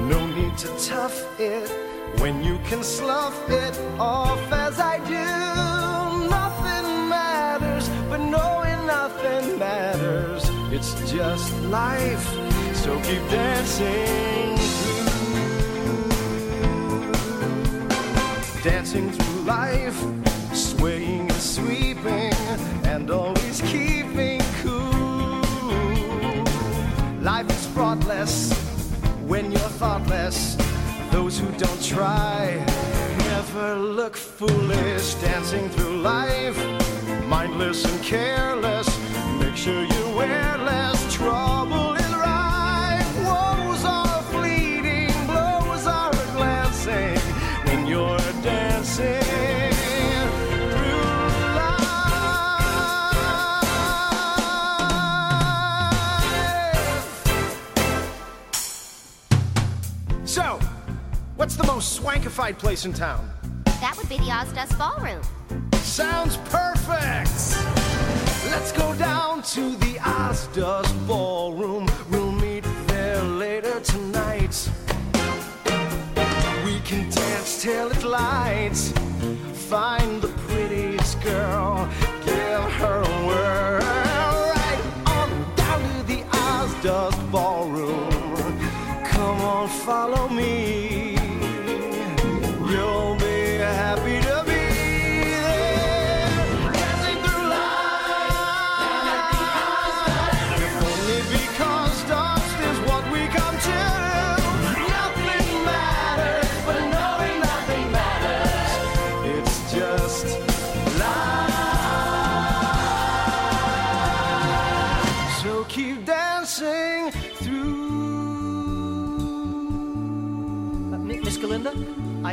no 0.00 0.26
need 0.26 0.58
to 0.58 0.68
tough 0.84 1.38
it 1.38 1.70
when 2.18 2.42
you 2.42 2.58
can 2.64 2.82
slough 2.82 3.48
it 3.48 3.78
off 4.00 4.42
as 4.50 4.80
I 4.80 4.98
do. 4.98 6.28
Nothing 6.28 7.08
matters, 7.08 7.88
but 8.10 8.18
knowing 8.18 8.84
nothing 8.84 9.60
matters. 9.60 9.95
It's 10.78 11.10
just 11.10 11.54
life, 11.62 12.28
so 12.74 13.00
keep 13.00 13.26
dancing 13.30 14.58
through. 14.58 15.12
dancing 18.62 19.10
through 19.10 19.40
life, 19.44 19.98
swaying 20.52 21.30
and 21.30 21.32
sweeping, 21.32 22.34
and 22.84 23.10
always 23.10 23.62
keeping 23.62 24.42
cool. 24.60 25.40
Life 27.22 27.48
is 27.48 27.66
fraughtless 27.68 28.52
when 29.26 29.50
you're 29.50 29.72
thoughtless. 29.80 30.58
Those 31.10 31.38
who 31.38 31.50
don't 31.52 31.82
try 31.82 32.62
never 33.30 33.76
look 33.76 34.14
foolish. 34.14 35.14
Dancing 35.14 35.70
through 35.70 36.02
life, 36.02 36.58
mindless 37.26 37.82
and 37.86 38.04
careless. 38.04 39.05
So, 60.26 60.60
what's 61.36 61.56
the 61.56 61.64
most 61.64 61.98
swankified 61.98 62.58
place 62.58 62.84
in 62.84 62.92
town? 62.92 63.30
That 63.80 63.94
would 63.96 64.08
be 64.08 64.18
the 64.18 64.24
Ozdust 64.24 64.76
Ballroom. 64.76 65.22
Sounds 65.76 66.36
perfect! 66.48 67.30
Let's 68.50 68.70
go 68.72 68.94
down 68.94 69.25
to 69.54 69.76
the 69.76 69.94
Ozdust 70.00 71.06
Ballroom. 71.06 71.88
We'll 72.10 72.32
meet 72.32 72.64
there 72.88 73.22
later 73.22 73.78
tonight. 73.78 74.68
We 76.64 76.80
can 76.80 77.08
dance 77.10 77.62
till 77.62 77.92
it 77.92 78.02
lights. 78.02 78.92
Find 79.68 80.20
the 80.20 80.32
prettiest 80.48 81.22
girl, 81.22 81.88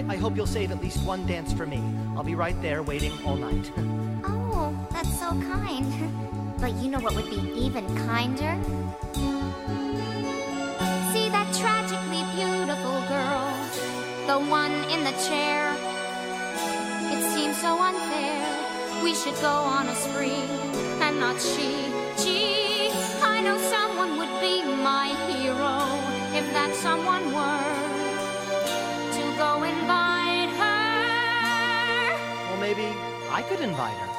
I, 0.10 0.18
hope 0.18 0.36
you'll 0.36 0.46
save 0.46 0.72
at 0.72 0.82
least 0.82 1.04
one 1.06 1.26
dance 1.26 1.54
for 1.54 1.66
me. 1.66 1.82
I'll 2.16 2.24
be 2.24 2.36
right 2.36 2.60
there 2.62 2.84
waiting 2.84 3.14
all 3.26 3.36
night. 3.36 3.72
Oh, 4.24 4.78
that's 4.92 5.20
so 5.20 5.30
kind. 5.30 5.92
But 6.60 6.76
you 6.76 6.90
know 6.90 7.00
what 7.00 7.14
would 7.16 7.30
be 7.30 7.42
even 7.60 7.86
kinder? 8.08 8.56
See 11.12 11.28
that 11.28 11.54
tragically 11.60 12.24
beautiful 12.40 13.04
girl, 13.12 13.52
the 14.28 14.40
one 14.50 14.72
in 14.90 15.04
the 15.04 15.12
chair. 15.28 15.76
It 17.12 17.22
seems 17.36 17.58
so 17.58 17.78
unfair. 17.78 19.04
We 19.04 19.14
should 19.14 19.36
go 19.42 19.52
on 19.52 19.90
a 19.90 19.96
spree, 19.96 20.48
and 21.04 21.20
not 21.20 21.42
she. 21.42 21.92
Gee, 22.24 22.92
I 23.22 23.42
know 23.44 23.58
someone 23.58 23.93
I 33.34 33.42
could 33.42 33.62
invite 33.62 33.98
her. 33.98 34.10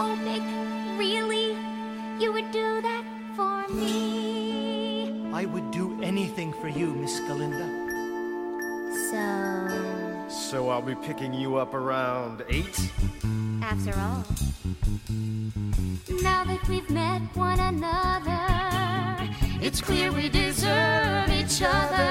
Oh, 0.00 0.18
Mick, 0.24 0.98
really? 0.98 1.52
You 2.22 2.32
would 2.32 2.50
do 2.50 2.80
that 2.80 3.04
for 3.36 3.68
me? 3.72 5.30
I 5.32 5.44
would 5.44 5.70
do 5.70 6.00
anything 6.02 6.52
for 6.54 6.68
you, 6.68 6.86
Miss 6.94 7.20
Galinda. 7.20 7.68
So, 9.10 10.28
So 10.28 10.68
I'll 10.70 10.82
be 10.82 10.94
picking 10.94 11.34
you 11.34 11.56
up 11.56 11.74
around 11.74 12.44
eight. 12.48 12.78
after 13.62 13.92
all, 14.00 14.24
now 16.22 16.44
that 16.44 16.66
we've 16.68 16.88
met 16.90 17.20
one 17.36 17.60
another, 17.60 18.40
it's 19.60 19.80
clear 19.82 20.10
we 20.12 20.28
deserve 20.30 21.28
each 21.30 21.60
other. 21.62 22.08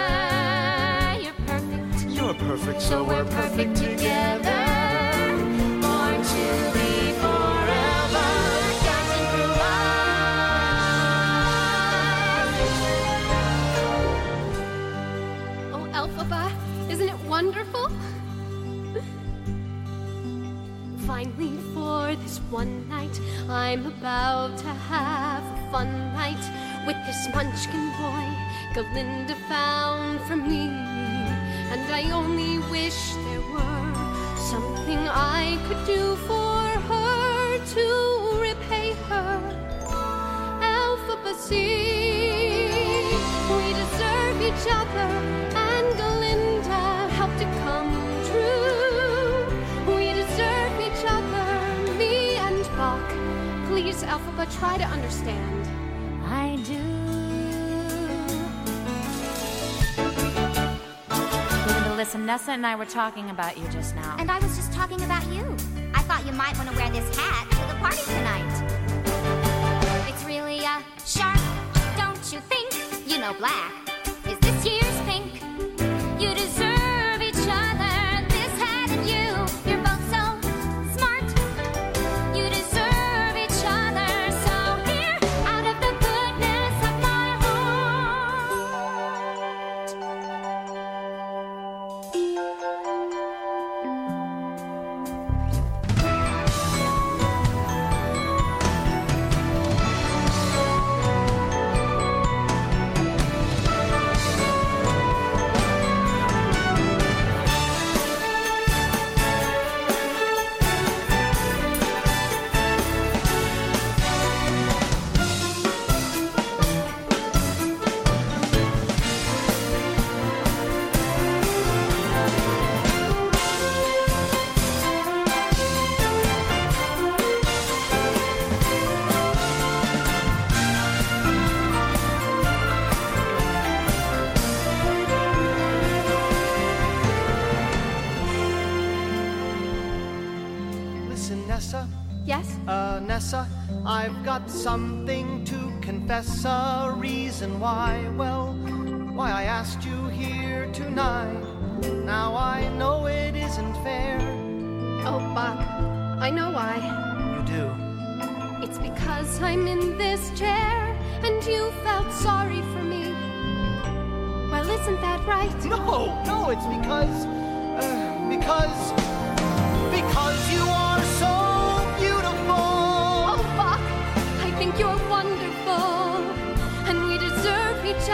You're 1.23 1.33
perfect, 1.47 2.05
You're 2.09 2.33
perfect, 2.35 2.81
so 2.81 3.03
we're 3.03 3.25
perfect 3.25 3.75
together. 3.77 4.53
Born 4.53 4.66
wonderful? 17.37 17.87
Finally, 21.05 21.55
for 21.71 22.15
this 22.23 22.39
one 22.49 22.89
night, 22.89 23.15
I'm 23.47 23.85
about 23.85 24.57
to 24.65 24.71
have 24.89 25.43
a 25.43 25.71
fun 25.71 25.89
night 26.21 26.43
with 26.87 26.97
this 27.05 27.21
munchkin 27.35 27.85
boy 28.01 28.25
Galinda 28.73 29.35
found 29.51 30.19
for 30.21 30.35
me. 30.35 30.63
And 31.73 31.85
I 31.99 32.09
only 32.09 32.57
wish 32.71 32.99
there 33.27 33.45
were 33.53 33.93
something 34.51 35.01
I 35.07 35.59
could 35.67 35.83
do 35.85 36.15
for 36.29 36.61
her 36.89 37.59
to 37.75 37.87
repay 38.47 38.93
her. 39.09 39.33
Elphaba, 40.75 41.33
see, 41.35 42.65
we 43.53 43.65
deserve 43.83 44.37
each 44.49 44.65
other, 44.79 45.09
and 45.69 45.87
Galinda 45.99 46.26
Please, 53.87 54.03
Elphaba, 54.03 54.59
try 54.59 54.77
to 54.77 54.83
understand. 54.83 55.65
I 56.25 56.57
do. 56.57 56.77
Galinda, 61.07 61.95
Listen, 61.95 62.25
Nessa 62.25 62.51
and 62.51 62.67
I 62.67 62.75
were 62.75 62.83
talking 62.85 63.29
about 63.29 63.57
you 63.57 63.65
just 63.69 63.95
now. 63.95 64.17
And 64.19 64.29
I 64.29 64.39
was 64.39 64.57
just 64.57 64.73
talking 64.73 65.01
about 65.03 65.25
you. 65.27 65.55
I 65.93 66.01
thought 66.01 66.25
you 66.25 66.33
might 66.33 66.57
want 66.57 66.69
to 66.69 66.75
wear 66.75 66.89
this 66.89 67.17
hat 67.17 67.49
to 67.49 67.65
the 67.71 67.79
party 67.79 68.03
tonight. 68.03 68.55
It's 70.09 70.25
really 70.25 70.65
uh, 70.65 70.79
a 70.79 71.07
shark, 71.07 71.39
don't 71.95 72.33
you 72.33 72.41
think? 72.41 72.73
You 73.07 73.19
know 73.19 73.33
black 73.35 73.71
is 74.25 74.37
this 74.39 74.65
year's 74.65 75.01
pink. 75.07 75.41
You 76.21 76.35
deserve 76.35 76.76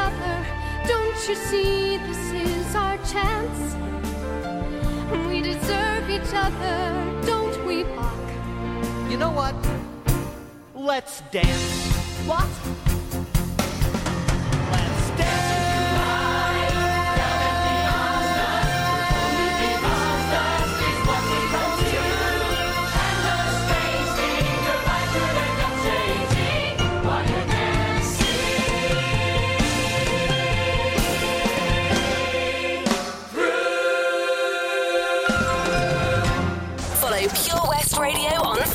other. 0.07 0.35
Don't 0.87 1.19
you 1.27 1.35
see 1.35 1.97
this 1.97 2.23
is 2.31 2.75
our 2.75 2.97
chance? 3.13 3.59
We 5.27 5.41
deserve 5.41 6.09
each 6.09 6.33
other, 6.45 6.77
don't 7.25 7.57
we, 7.65 7.83
Boq? 7.95 8.23
You 9.09 9.17
know 9.17 9.31
what? 9.31 9.55
Let's 10.75 11.21
dance. 11.31 11.73
What? 12.25 12.92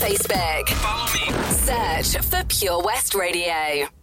Facebook. 0.09 0.68
Follow 0.71 1.05
me. 1.12 2.03
Search 2.03 2.25
for 2.25 2.42
Pure 2.44 2.83
West 2.83 3.14
Radio. 3.14 3.97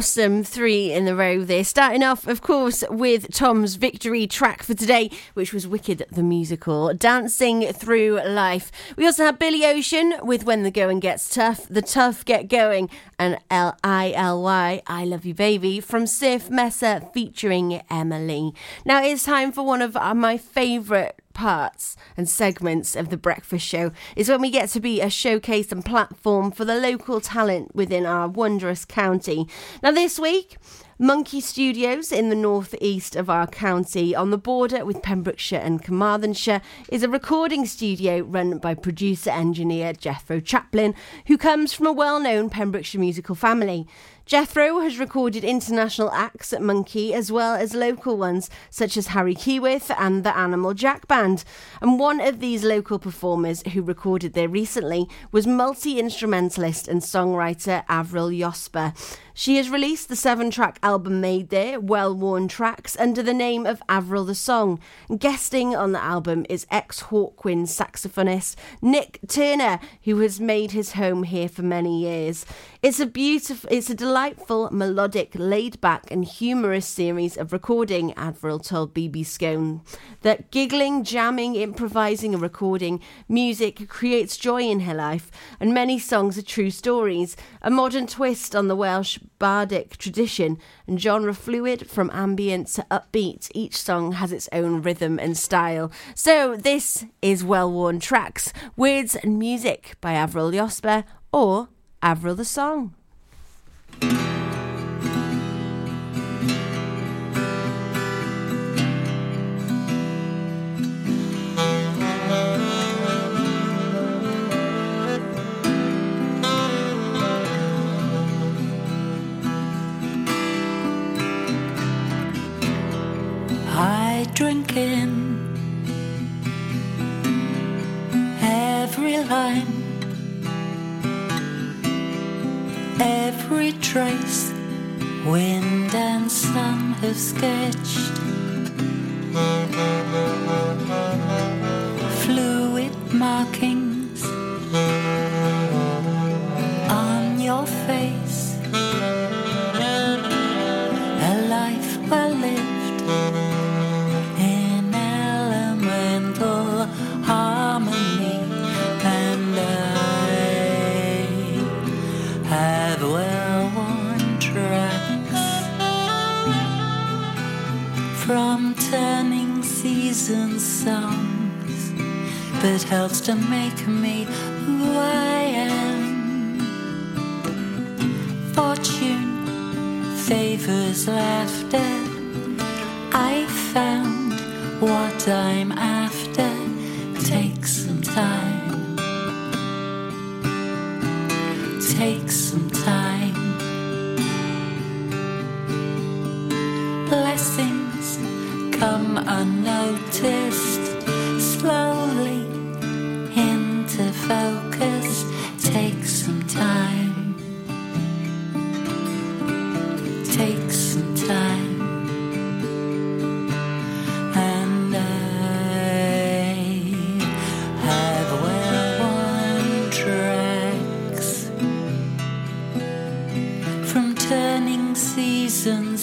Awesome 0.00 0.42
three 0.42 0.90
in 0.90 1.04
the 1.04 1.14
row 1.14 1.44
there. 1.44 1.62
Starting 1.62 2.02
off, 2.02 2.26
of 2.26 2.40
course, 2.40 2.82
with 2.88 3.30
Tom's 3.34 3.74
victory 3.74 4.26
track 4.26 4.62
for 4.62 4.72
today, 4.72 5.10
which 5.34 5.52
was 5.52 5.68
Wicked 5.68 6.06
the 6.10 6.22
Musical, 6.22 6.94
Dancing 6.94 7.70
Through 7.74 8.22
Life. 8.26 8.72
We 8.96 9.04
also 9.04 9.26
had 9.26 9.38
Billy 9.38 9.66
Ocean 9.66 10.14
with 10.22 10.44
When 10.44 10.62
the 10.62 10.70
Going 10.70 11.00
Gets 11.00 11.28
Tough, 11.28 11.68
The 11.68 11.82
Tough 11.82 12.24
Get 12.24 12.48
Going, 12.48 12.88
and 13.18 13.36
L 13.50 13.76
I 13.84 14.14
L 14.16 14.42
Y, 14.42 14.80
I 14.86 15.04
Love 15.04 15.26
You 15.26 15.34
Baby, 15.34 15.80
from 15.80 16.06
Sif 16.06 16.48
Messer 16.48 17.02
featuring 17.12 17.82
Emily. 17.90 18.54
Now 18.86 19.02
it's 19.04 19.24
time 19.24 19.52
for 19.52 19.64
one 19.64 19.82
of 19.82 19.92
my 20.16 20.38
favourite 20.38 21.19
parts 21.32 21.96
and 22.16 22.28
segments 22.28 22.94
of 22.96 23.08
the 23.08 23.16
breakfast 23.16 23.66
show 23.66 23.92
is 24.16 24.28
when 24.28 24.40
we 24.40 24.50
get 24.50 24.68
to 24.70 24.80
be 24.80 25.00
a 25.00 25.10
showcase 25.10 25.72
and 25.72 25.84
platform 25.84 26.50
for 26.50 26.64
the 26.64 26.74
local 26.74 27.20
talent 27.20 27.74
within 27.74 28.06
our 28.06 28.28
wondrous 28.28 28.84
county. 28.84 29.46
Now, 29.82 29.92
this 29.92 30.18
week, 30.18 30.56
Monkey 31.02 31.40
Studios 31.40 32.12
in 32.12 32.28
the 32.28 32.34
northeast 32.34 33.16
of 33.16 33.30
our 33.30 33.46
county, 33.46 34.14
on 34.14 34.30
the 34.30 34.36
border 34.36 34.84
with 34.84 35.02
Pembrokeshire 35.02 35.58
and 35.58 35.82
Carmarthenshire, 35.82 36.60
is 36.90 37.02
a 37.02 37.08
recording 37.08 37.64
studio 37.64 38.20
run 38.20 38.58
by 38.58 38.74
producer 38.74 39.30
engineer 39.30 39.94
Jethro 39.94 40.40
Chaplin, 40.40 40.94
who 41.26 41.38
comes 41.38 41.72
from 41.72 41.86
a 41.86 41.92
well 41.92 42.20
known 42.20 42.50
Pembrokeshire 42.50 43.00
musical 43.00 43.34
family. 43.34 43.86
Jethro 44.30 44.78
has 44.78 45.00
recorded 45.00 45.42
international 45.42 46.08
acts 46.12 46.52
at 46.52 46.62
Monkey 46.62 47.12
as 47.12 47.32
well 47.32 47.56
as 47.56 47.74
local 47.74 48.16
ones 48.16 48.48
such 48.70 48.96
as 48.96 49.08
Harry 49.08 49.34
Keyworth 49.34 49.92
and 49.98 50.22
the 50.22 50.36
Animal 50.36 50.72
Jack 50.72 51.08
Band. 51.08 51.42
And 51.82 51.98
one 51.98 52.20
of 52.20 52.38
these 52.38 52.62
local 52.62 53.00
performers 53.00 53.66
who 53.72 53.82
recorded 53.82 54.34
there 54.34 54.48
recently 54.48 55.08
was 55.32 55.48
multi 55.48 55.98
instrumentalist 55.98 56.86
and 56.86 57.00
songwriter 57.00 57.82
Avril 57.88 58.28
Josper. 58.28 58.94
She 59.40 59.56
has 59.56 59.70
released 59.70 60.10
the 60.10 60.16
seven 60.16 60.50
track 60.50 60.78
album 60.82 61.22
Made 61.22 61.48
There, 61.48 61.80
Well 61.80 62.14
Worn 62.14 62.46
Tracks, 62.46 62.94
under 63.00 63.22
the 63.22 63.32
name 63.32 63.64
of 63.64 63.82
Avril 63.88 64.26
the 64.26 64.34
Song. 64.34 64.78
Guesting 65.16 65.74
on 65.74 65.92
the 65.92 66.02
album 66.02 66.44
is 66.50 66.66
ex 66.70 67.04
Hawkwind 67.04 67.68
saxophonist 67.68 68.56
Nik 68.82 69.18
Turner, 69.28 69.80
who 70.02 70.18
has 70.18 70.40
made 70.40 70.72
his 70.72 70.92
home 70.92 71.22
here 71.22 71.48
for 71.48 71.62
many 71.62 72.02
years. 72.02 72.44
It's 72.82 73.00
a 73.00 73.06
beautiful, 73.06 73.70
it's 73.72 73.88
a 73.88 73.94
delightful, 73.94 74.68
melodic, 74.72 75.30
laid 75.34 75.80
back, 75.80 76.10
and 76.10 76.22
humorous 76.22 76.86
series 76.86 77.38
of 77.38 77.50
recording, 77.50 78.12
Avril 78.18 78.58
told 78.58 78.92
BB 78.92 79.24
Scone. 79.24 79.80
That 80.20 80.50
giggling, 80.50 81.02
jamming, 81.02 81.54
improvising, 81.54 82.34
and 82.34 82.42
recording 82.42 83.00
music 83.26 83.88
creates 83.88 84.36
joy 84.36 84.64
in 84.64 84.80
her 84.80 84.92
life, 84.92 85.30
and 85.58 85.72
many 85.72 85.98
songs 85.98 86.36
are 86.36 86.42
true 86.42 86.70
stories, 86.70 87.38
a 87.62 87.70
modern 87.70 88.06
twist 88.06 88.54
on 88.54 88.68
the 88.68 88.76
Welsh 88.76 89.18
bardic 89.38 89.96
tradition, 89.96 90.58
and 90.86 91.00
genre 91.00 91.34
fluid 91.34 91.88
from 91.88 92.10
ambient 92.12 92.68
to 92.68 92.86
upbeat. 92.90 93.50
Each 93.54 93.76
song 93.76 94.12
has 94.12 94.32
its 94.32 94.48
own 94.52 94.82
rhythm 94.82 95.18
and 95.18 95.36
style. 95.36 95.90
So, 96.14 96.56
this 96.56 97.04
is 97.22 97.44
Well 97.44 97.70
Worn 97.70 98.00
Tracks, 98.00 98.52
Words 98.76 99.16
and 99.16 99.38
Music 99.38 99.96
by 100.00 100.12
Avril 100.12 100.50
Josper 100.50 101.04
or 101.32 101.68
Avril 102.02 102.34
the 102.34 102.44
Song. 102.44 102.94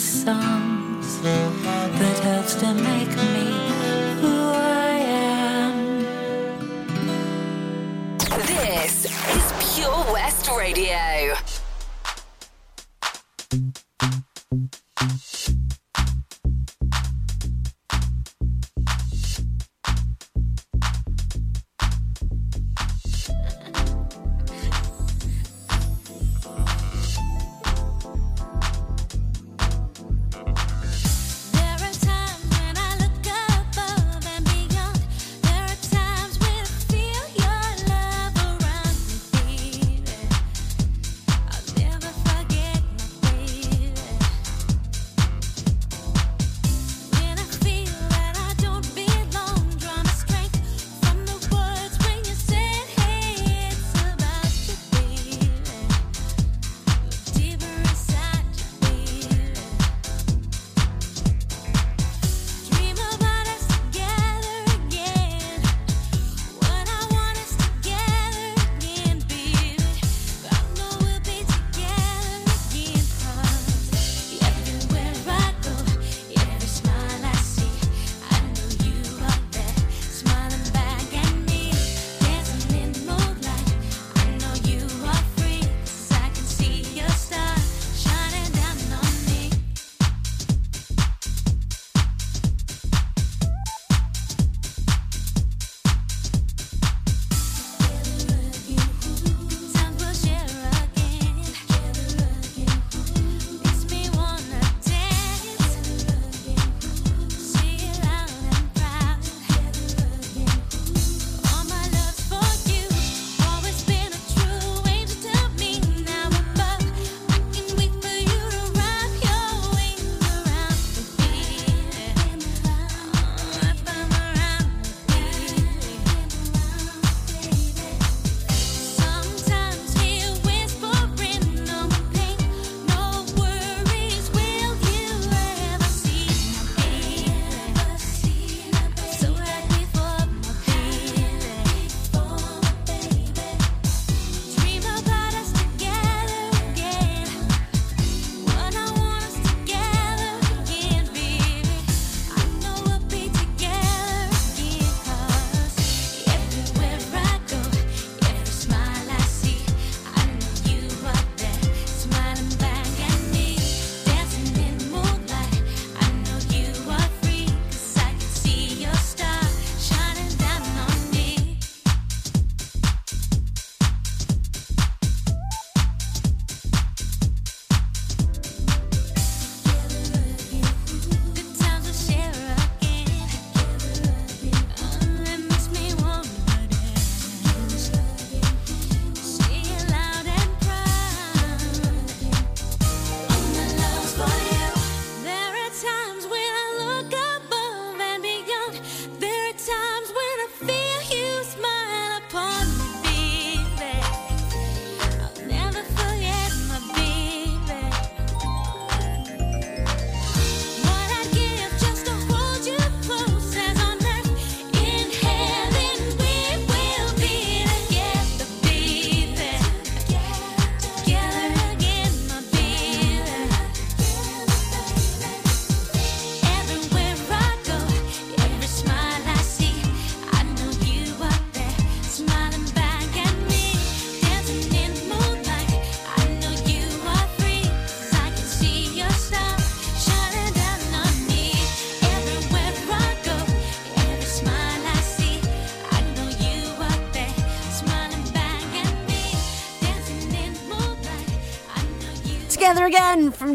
songs 0.07 1.21
that 1.21 2.19
helps 2.19 2.55
to 2.55 2.73
make 2.73 3.09
me 3.09 3.51
who 4.21 4.51
I 4.53 4.99
am. 4.99 5.99
This 8.45 9.05
is 9.05 9.75
Pure 9.75 10.13
West 10.13 10.49
Radio. 10.57 11.35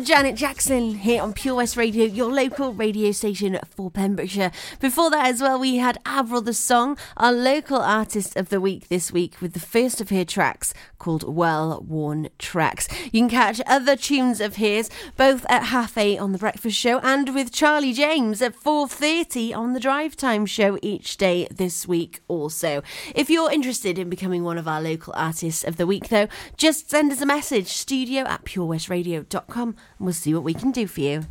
Janet 0.05 0.35
Jackson 0.35 0.97
here 0.97 1.23
on 1.23 1.33
Pure 1.33 1.55
West 1.55 1.77
Radio, 1.77 2.05
your 2.05 2.33
local 2.33 2.73
radio 2.73 3.13
station 3.13 3.59
for 3.77 3.91
Pembrokeshire. 3.91 4.51
Before 4.81 5.11
that, 5.11 5.27
as 5.27 5.41
well, 5.41 5.59
we 5.59 5.77
had 5.77 5.99
Avril 6.05 6.43
the 6.43 6.53
Song, 6.53 6.99
our 7.17 7.33
local 7.33 7.79
artist 7.79 8.37
of 8.37 8.49
the 8.49 8.61
week 8.61 8.89
this 8.89 9.13
week, 9.13 9.41
with 9.41 9.53
the 9.53 9.61
first 9.61 10.01
of 10.01 10.11
her 10.11 10.25
tracks 10.25 10.75
called 10.99 11.23
Well 11.23 11.85
Worn 11.87 12.29
Tracks. 12.39 12.89
You 13.13 13.23
can 13.23 13.29
catch 13.29 13.61
other 13.67 13.97
tunes 13.97 14.41
of 14.41 14.57
his 14.57 14.91
both 15.17 15.47
at 15.49 15.65
half 15.65 15.97
eight 15.99 16.19
on 16.19 16.33
the 16.33 16.39
Breakfast 16.39 16.77
Show 16.77 16.99
and 17.01 17.35
with 17.35 17.53
Charlie 17.53 17.93
James 17.93 18.43
at 18.43 18.55
4.30 18.55 19.55
on 19.55 19.73
the 19.73 19.81
Drive 19.81 20.17
Time 20.17 20.47
Show 20.47 20.79
each 20.83 21.17
day 21.17 21.47
this 21.51 21.87
week 21.87 22.21
also. 22.29 22.83
If 23.15 23.31
you're 23.31 23.51
interested 23.51 23.99
in 23.99 24.11
becoming 24.11 24.45
one 24.45 24.59
of 24.59 24.69
our 24.69 24.81
local 24.81 25.13
artists 25.17 25.65
of 25.65 25.77
the 25.77 25.87
week, 25.87 26.09
though, 26.09 26.29
just 26.57 26.91
send 26.91 27.13
us 27.13 27.21
a 27.21 27.27
message, 27.27 27.69
studio 27.69 28.23
at 28.23 28.45
purewestradio.com, 28.45 29.77
we'll 30.03 30.13
see 30.13 30.35
what 30.35 30.45
we 30.45 30.55
can 30.55 30.71
do 30.71 30.87
for 30.87 31.01
you. 31.01 31.25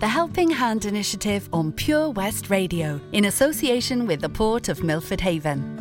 The 0.00 0.08
Helping 0.08 0.50
Hand 0.50 0.84
Initiative 0.84 1.48
on 1.52 1.72
Pure 1.72 2.10
West 2.10 2.50
Radio, 2.50 3.00
in 3.12 3.26
association 3.26 4.06
with 4.06 4.20
the 4.20 4.28
Port 4.28 4.68
of 4.68 4.82
Milford 4.82 5.20
Haven. 5.20 5.80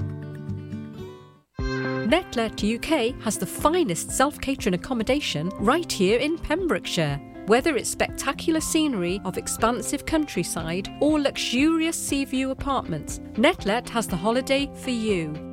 Netlet 1.57 2.61
UK 2.64 3.20
has 3.24 3.38
the 3.38 3.45
finest 3.45 4.11
self 4.11 4.39
catering 4.39 4.76
accommodation 4.76 5.49
right 5.59 5.91
here 5.91 6.20
in 6.20 6.38
Pembrokeshire. 6.38 7.20
Whether 7.47 7.76
it's 7.76 7.89
spectacular 7.89 8.61
scenery 8.61 9.20
of 9.26 9.38
expansive 9.38 10.05
countryside 10.05 10.89
or 11.01 11.20
luxurious 11.20 11.97
sea 11.97 12.24
view 12.26 12.51
apartments, 12.51 13.20
Netlet 13.34 13.89
has 13.89 14.07
the 14.07 14.16
holiday 14.16 14.70
for 14.76 14.91
you. 14.91 15.53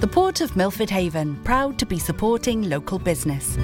The 0.00 0.08
Port 0.08 0.40
of 0.40 0.56
Milford 0.56 0.90
Haven, 0.90 1.36
proud 1.44 1.78
to 1.78 1.86
be 1.86 1.98
supporting 1.98 2.68
local 2.68 2.98
business. 2.98 3.56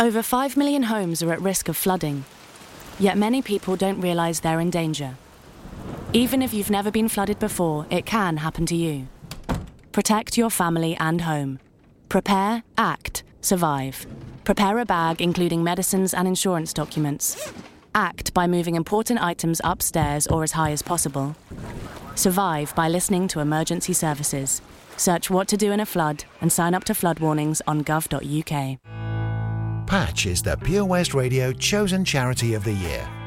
Over 0.00 0.22
5 0.22 0.56
million 0.56 0.84
homes 0.84 1.22
are 1.22 1.32
at 1.32 1.40
risk 1.40 1.68
of 1.68 1.76
flooding, 1.76 2.24
yet 2.98 3.18
many 3.18 3.42
people 3.42 3.76
don't 3.76 4.00
realise 4.00 4.40
they're 4.40 4.58
in 4.60 4.70
danger. 4.70 5.16
Even 6.12 6.40
if 6.40 6.54
you've 6.54 6.70
never 6.70 6.90
been 6.90 7.08
flooded 7.08 7.38
before, 7.38 7.86
it 7.90 8.06
can 8.06 8.38
happen 8.38 8.64
to 8.66 8.74
you. 8.74 9.06
Protect 9.92 10.38
your 10.38 10.50
family 10.50 10.96
and 10.98 11.20
home. 11.20 11.58
Prepare, 12.08 12.62
act, 12.78 13.22
survive. 13.42 14.06
Prepare 14.44 14.78
a 14.78 14.86
bag 14.86 15.20
including 15.20 15.62
medicines 15.62 16.14
and 16.14 16.26
insurance 16.26 16.72
documents. 16.72 17.52
Act 17.94 18.34
by 18.34 18.46
moving 18.46 18.74
important 18.74 19.22
items 19.22 19.60
upstairs 19.64 20.26
or 20.26 20.42
as 20.42 20.52
high 20.52 20.72
as 20.72 20.82
possible. 20.82 21.36
Survive 22.14 22.74
by 22.74 22.88
listening 22.88 23.28
to 23.28 23.40
emergency 23.40 23.92
services. 23.92 24.60
Search 24.96 25.30
what 25.30 25.48
to 25.48 25.56
do 25.56 25.72
in 25.72 25.80
a 25.80 25.86
flood 25.86 26.24
and 26.40 26.52
sign 26.52 26.74
up 26.74 26.84
to 26.84 26.94
flood 26.94 27.20
warnings 27.20 27.62
on 27.66 27.82
gov.uk. 27.82 28.78
Patch 29.86 30.26
is 30.26 30.42
the 30.42 30.56
Pure 30.56 30.84
West 30.84 31.14
Radio 31.14 31.52
chosen 31.52 32.04
charity 32.04 32.54
of 32.54 32.64
the 32.64 32.74
year. 32.74 33.08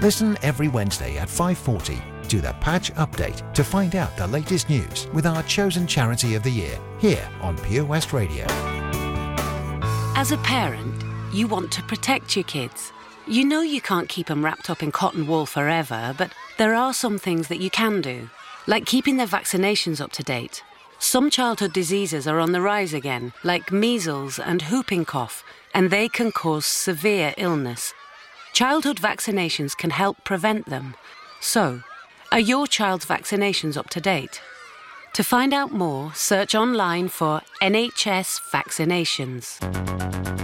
Listen 0.00 0.38
every 0.40 0.68
Wednesday 0.68 1.18
at 1.18 1.28
5:40 1.28 2.00
to 2.28 2.40
the 2.40 2.54
Patch 2.54 2.90
Update 2.94 3.52
to 3.52 3.62
find 3.62 3.94
out 3.94 4.16
the 4.16 4.26
latest 4.26 4.70
news 4.70 5.06
with 5.12 5.26
our 5.26 5.42
chosen 5.42 5.86
charity 5.86 6.34
of 6.34 6.42
the 6.42 6.50
year 6.50 6.78
here 6.98 7.28
on 7.42 7.58
Pure 7.58 7.84
West 7.84 8.14
Radio. 8.14 8.46
As 10.16 10.32
a 10.32 10.38
parent, 10.38 11.04
you 11.34 11.46
want 11.46 11.70
to 11.72 11.82
protect 11.82 12.34
your 12.34 12.44
kids. 12.44 12.94
You 13.26 13.44
know 13.44 13.60
you 13.60 13.82
can't 13.82 14.08
keep 14.08 14.28
them 14.28 14.42
wrapped 14.42 14.70
up 14.70 14.82
in 14.82 14.90
cotton 14.90 15.26
wool 15.26 15.44
forever, 15.44 16.14
but 16.16 16.32
there 16.56 16.74
are 16.74 16.94
some 16.94 17.18
things 17.18 17.48
that 17.48 17.60
you 17.60 17.68
can 17.68 18.00
do, 18.00 18.30
like 18.66 18.86
keeping 18.86 19.18
their 19.18 19.26
vaccinations 19.26 20.00
up 20.00 20.12
to 20.12 20.22
date. 20.22 20.62
Some 20.98 21.28
childhood 21.28 21.74
diseases 21.74 22.26
are 22.26 22.40
on 22.40 22.52
the 22.52 22.62
rise 22.62 22.94
again, 22.94 23.34
like 23.44 23.70
measles 23.70 24.38
and 24.38 24.62
whooping 24.62 25.04
cough, 25.04 25.44
and 25.74 25.90
they 25.90 26.08
can 26.08 26.32
cause 26.32 26.64
severe 26.64 27.34
illness. 27.36 27.92
Childhood 28.52 29.00
vaccinations 29.00 29.76
can 29.76 29.90
help 29.90 30.22
prevent 30.24 30.66
them. 30.66 30.94
So, 31.40 31.82
are 32.32 32.40
your 32.40 32.66
child's 32.66 33.06
vaccinations 33.06 33.76
up 33.76 33.90
to 33.90 34.00
date? 34.00 34.40
To 35.14 35.24
find 35.24 35.52
out 35.52 35.72
more, 35.72 36.12
search 36.14 36.54
online 36.54 37.08
for 37.08 37.42
NHS 37.62 38.40
vaccinations. 38.52 40.39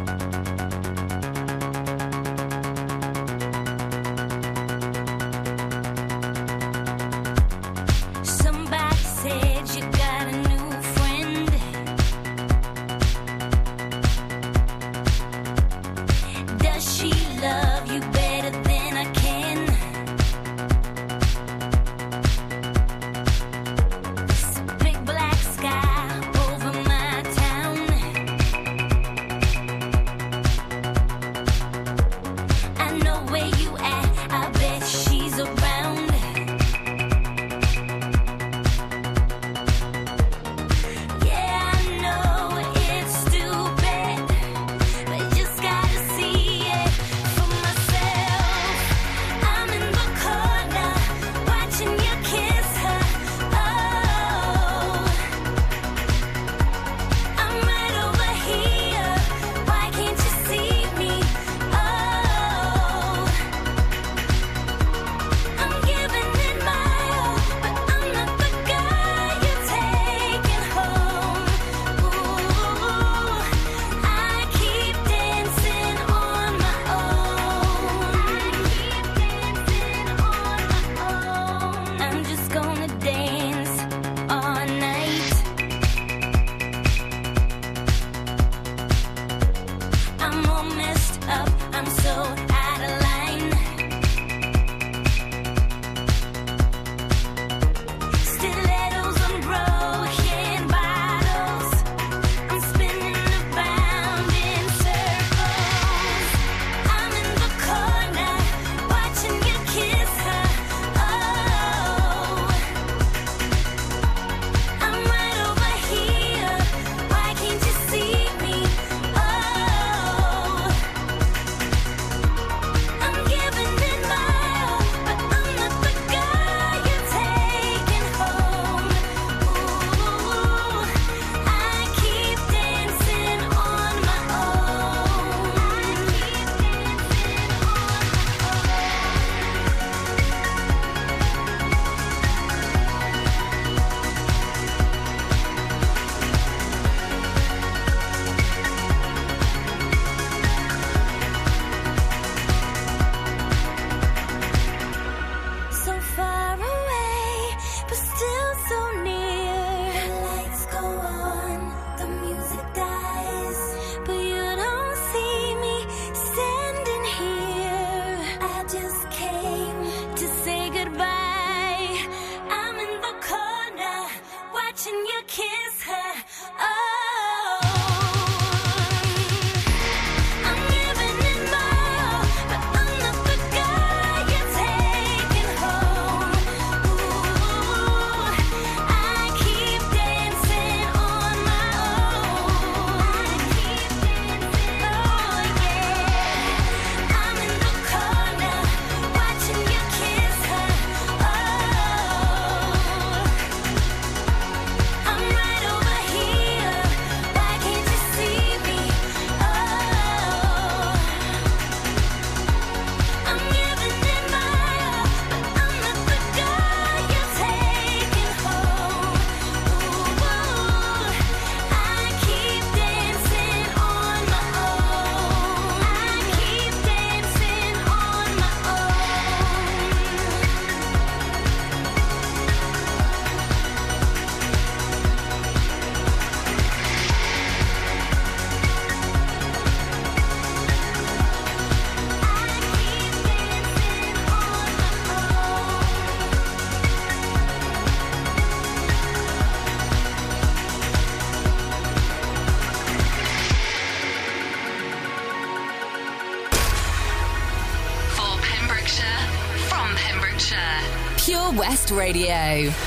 Radio. 262.06 262.85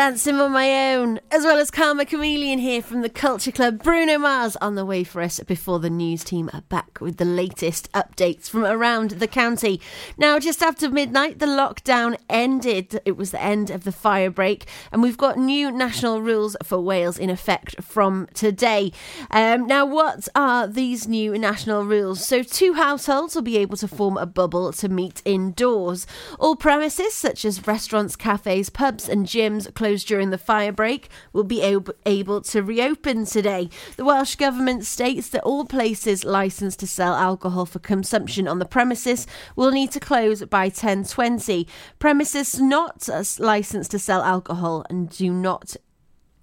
Dancing 0.00 0.36
on 0.36 0.50
my 0.50 0.94
own, 0.94 1.20
as 1.30 1.44
well 1.44 1.58
as 1.58 1.70
Karma 1.70 2.06
Chameleon 2.06 2.58
here 2.58 2.80
from 2.80 3.02
the 3.02 3.10
Culture 3.10 3.52
Club. 3.52 3.82
Bruno 3.82 4.16
Mars 4.16 4.56
on 4.56 4.74
the 4.74 4.86
way 4.86 5.04
for 5.04 5.20
us 5.20 5.40
before 5.40 5.78
the 5.78 5.90
news 5.90 6.24
team 6.24 6.48
are 6.54 6.62
back 6.62 6.79
with 7.00 7.16
the 7.16 7.24
latest 7.24 7.90
updates 7.92 8.48
from 8.48 8.64
around 8.64 9.12
the 9.12 9.26
county. 9.26 9.80
Now, 10.16 10.38
just 10.38 10.62
after 10.62 10.90
midnight, 10.90 11.38
the 11.38 11.46
lockdown 11.46 12.16
ended. 12.28 13.00
It 13.04 13.16
was 13.16 13.30
the 13.30 13.42
end 13.42 13.70
of 13.70 13.84
the 13.84 13.92
fire 13.92 14.30
break, 14.30 14.66
and 14.92 15.02
we've 15.02 15.16
got 15.16 15.38
new 15.38 15.70
national 15.70 16.22
rules 16.22 16.56
for 16.62 16.80
Wales 16.80 17.18
in 17.18 17.30
effect 17.30 17.82
from 17.82 18.28
today. 18.34 18.92
Um, 19.30 19.66
now, 19.66 19.86
what 19.86 20.28
are 20.34 20.66
these 20.66 21.08
new 21.08 21.38
national 21.38 21.84
rules? 21.84 22.26
So, 22.26 22.42
two 22.42 22.74
households 22.74 23.34
will 23.34 23.42
be 23.42 23.58
able 23.58 23.76
to 23.78 23.88
form 23.88 24.16
a 24.16 24.26
bubble 24.26 24.72
to 24.72 24.88
meet 24.88 25.22
indoors. 25.24 26.06
All 26.38 26.56
premises, 26.56 27.14
such 27.14 27.44
as 27.44 27.66
restaurants, 27.66 28.16
cafes, 28.16 28.70
pubs, 28.70 29.08
and 29.08 29.26
gyms 29.26 29.72
closed 29.74 30.06
during 30.06 30.30
the 30.30 30.38
fire 30.38 30.72
break, 30.72 31.08
will 31.32 31.44
be 31.44 31.62
ab- 31.62 31.94
able 32.06 32.40
to 32.42 32.62
reopen 32.62 33.24
today. 33.24 33.68
The 33.96 34.04
Welsh 34.04 34.36
Government 34.36 34.84
states 34.84 35.28
that 35.30 35.42
all 35.42 35.64
places 35.64 36.24
licensed 36.24 36.80
to 36.80 36.86
sell 36.90 37.14
alcohol 37.14 37.66
for 37.66 37.78
consumption 37.78 38.48
on 38.48 38.58
the 38.58 38.64
premises 38.64 39.26
will 39.56 39.70
need 39.70 39.90
to 39.92 40.00
close 40.00 40.44
by 40.44 40.68
10:20. 40.68 41.66
Premises 41.98 42.60
not 42.60 43.08
uh, 43.08 43.24
licensed 43.38 43.90
to 43.92 43.98
sell 43.98 44.22
alcohol 44.22 44.84
and 44.90 45.08
do 45.10 45.32
not 45.32 45.76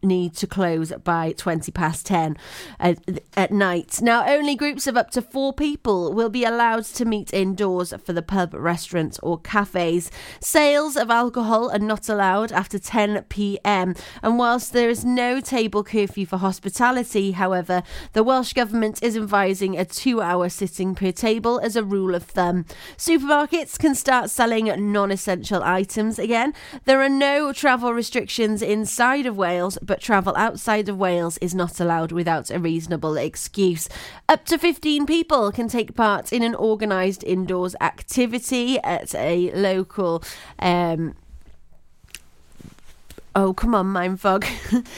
need 0.01 0.35
to 0.35 0.47
close 0.47 0.91
by 1.03 1.33
20 1.33 1.71
past 1.71 2.05
10 2.05 2.37
uh, 2.79 2.93
at, 3.07 3.23
at 3.35 3.51
night. 3.51 3.99
Now, 4.01 4.25
only 4.27 4.55
groups 4.55 4.87
of 4.87 4.95
up 4.97 5.11
to 5.11 5.21
four 5.21 5.53
people 5.53 6.13
will 6.13 6.29
be 6.29 6.43
allowed 6.43 6.85
to 6.85 7.05
meet 7.05 7.33
indoors 7.33 7.93
for 8.03 8.13
the 8.13 8.21
pub, 8.21 8.53
restaurants, 8.53 9.19
or 9.19 9.39
cafes. 9.39 10.11
Sales 10.39 10.95
of 10.95 11.09
alcohol 11.09 11.71
are 11.71 11.79
not 11.79 12.09
allowed 12.09 12.51
after 12.51 12.79
10 12.79 13.23
pm. 13.29 13.95
And 14.21 14.37
whilst 14.37 14.73
there 14.73 14.89
is 14.89 15.03
no 15.03 15.39
table 15.39 15.83
curfew 15.83 16.25
for 16.25 16.37
hospitality, 16.37 17.31
however, 17.31 17.83
the 18.13 18.23
Welsh 18.23 18.53
Government 18.53 19.01
is 19.01 19.17
advising 19.17 19.77
a 19.77 19.85
two 19.85 20.21
hour 20.21 20.49
sitting 20.49 20.95
per 20.95 21.11
table 21.11 21.59
as 21.59 21.75
a 21.75 21.83
rule 21.83 22.15
of 22.15 22.23
thumb. 22.23 22.65
Supermarkets 22.97 23.77
can 23.77 23.95
start 23.95 24.29
selling 24.29 24.71
non 24.91 25.11
essential 25.11 25.63
items 25.63 26.19
again. 26.19 26.53
There 26.85 27.01
are 27.01 27.09
no 27.09 27.51
travel 27.53 27.93
restrictions 27.93 28.61
inside 28.61 29.25
of 29.25 29.37
Wales, 29.37 29.77
but 29.87 30.01
travel 30.01 30.35
outside 30.35 30.89
of 30.89 30.97
Wales 30.97 31.37
is 31.39 31.55
not 31.55 31.79
allowed 31.79 32.11
without 32.11 32.51
a 32.51 32.59
reasonable 32.59 33.17
excuse. 33.17 33.89
Up 34.29 34.45
to 34.45 34.57
15 34.57 35.05
people 35.05 35.51
can 35.51 35.67
take 35.67 35.95
part 35.95 36.31
in 36.31 36.43
an 36.43 36.53
organised 36.53 37.23
indoors 37.23 37.75
activity 37.81 38.79
at 38.83 39.15
a 39.15 39.51
local. 39.53 40.21
Um, 40.59 41.15
Oh, 43.39 43.53
come 43.53 43.75
on, 43.75 43.93
Mindfog. 43.93 44.47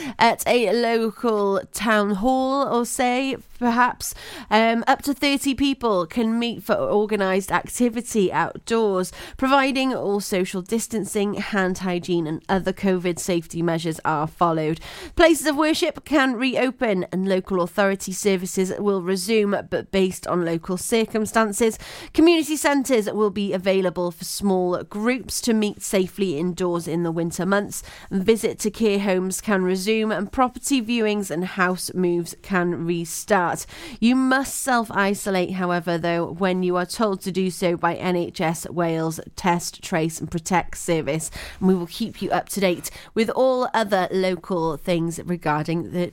At 0.17 0.47
a 0.47 0.71
local 0.71 1.59
town 1.73 2.11
hall, 2.11 2.73
or 2.73 2.85
say, 2.85 3.35
perhaps, 3.57 4.15
um, 4.49 4.85
up 4.87 5.01
to 5.01 5.13
30 5.13 5.55
people 5.55 6.05
can 6.05 6.39
meet 6.39 6.63
for 6.63 6.75
organised 6.75 7.51
activity 7.51 8.31
outdoors, 8.31 9.11
providing 9.35 9.93
all 9.93 10.21
social 10.21 10.61
distancing, 10.61 11.33
hand 11.33 11.79
hygiene, 11.79 12.25
and 12.27 12.41
other 12.47 12.71
COVID 12.71 13.19
safety 13.19 13.61
measures 13.61 13.99
are 14.05 14.25
followed. 14.25 14.79
Places 15.17 15.45
of 15.45 15.57
worship 15.57 16.05
can 16.05 16.35
reopen, 16.35 17.07
and 17.11 17.27
local 17.27 17.61
authority 17.61 18.13
services 18.13 18.71
will 18.79 19.01
resume, 19.01 19.51
but 19.69 19.91
based 19.91 20.25
on 20.27 20.45
local 20.45 20.77
circumstances. 20.77 21.77
Community 22.13 22.55
centres 22.55 23.11
will 23.11 23.31
be 23.31 23.51
available 23.51 24.11
for 24.11 24.23
small 24.23 24.81
groups 24.83 25.41
to 25.41 25.53
meet 25.53 25.81
safely 25.81 26.37
indoors 26.37 26.87
in 26.87 27.03
the 27.03 27.11
winter 27.11 27.45
months. 27.45 27.83
Visit 28.30 28.59
to 28.59 28.69
care 28.69 28.99
homes 28.99 29.41
can 29.41 29.63
resume, 29.63 30.11
and 30.11 30.32
property 30.32 30.84
viewings 30.84 31.32
and 31.32 31.43
house 31.43 31.91
moves 31.95 32.36
can 32.43 32.86
restart. 32.86 33.65
You 33.99 34.15
must 34.15 34.53
self 34.53 34.91
isolate, 34.91 35.53
however, 35.53 35.97
though, 35.97 36.34
when 36.34 36.61
you 36.61 36.75
are 36.75 36.86
told 36.86 37.21
to 37.21 37.32
do 37.32 37.49
so 37.49 37.75
by 37.75 37.95
NHS 37.95 38.69
Wales 38.69 39.19
Test, 39.36 39.82
Trace, 39.82 40.19
and 40.19 40.30
Protect 40.30 40.77
service. 40.77 41.32
And 41.59 41.69
we 41.69 41.73
will 41.73 41.88
keep 41.88 42.21
you 42.21 42.30
up 42.30 42.49
to 42.49 42.59
date 42.59 42.91
with 43.15 43.32
all 43.32 43.67
other 43.73 44.07
local 44.11 44.77
things 44.77 45.19
regarding 45.25 45.91
the 45.91 46.11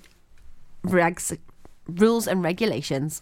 regs, 0.87 1.37
rules 1.87 2.27
and 2.27 2.43
regulations. 2.43 3.21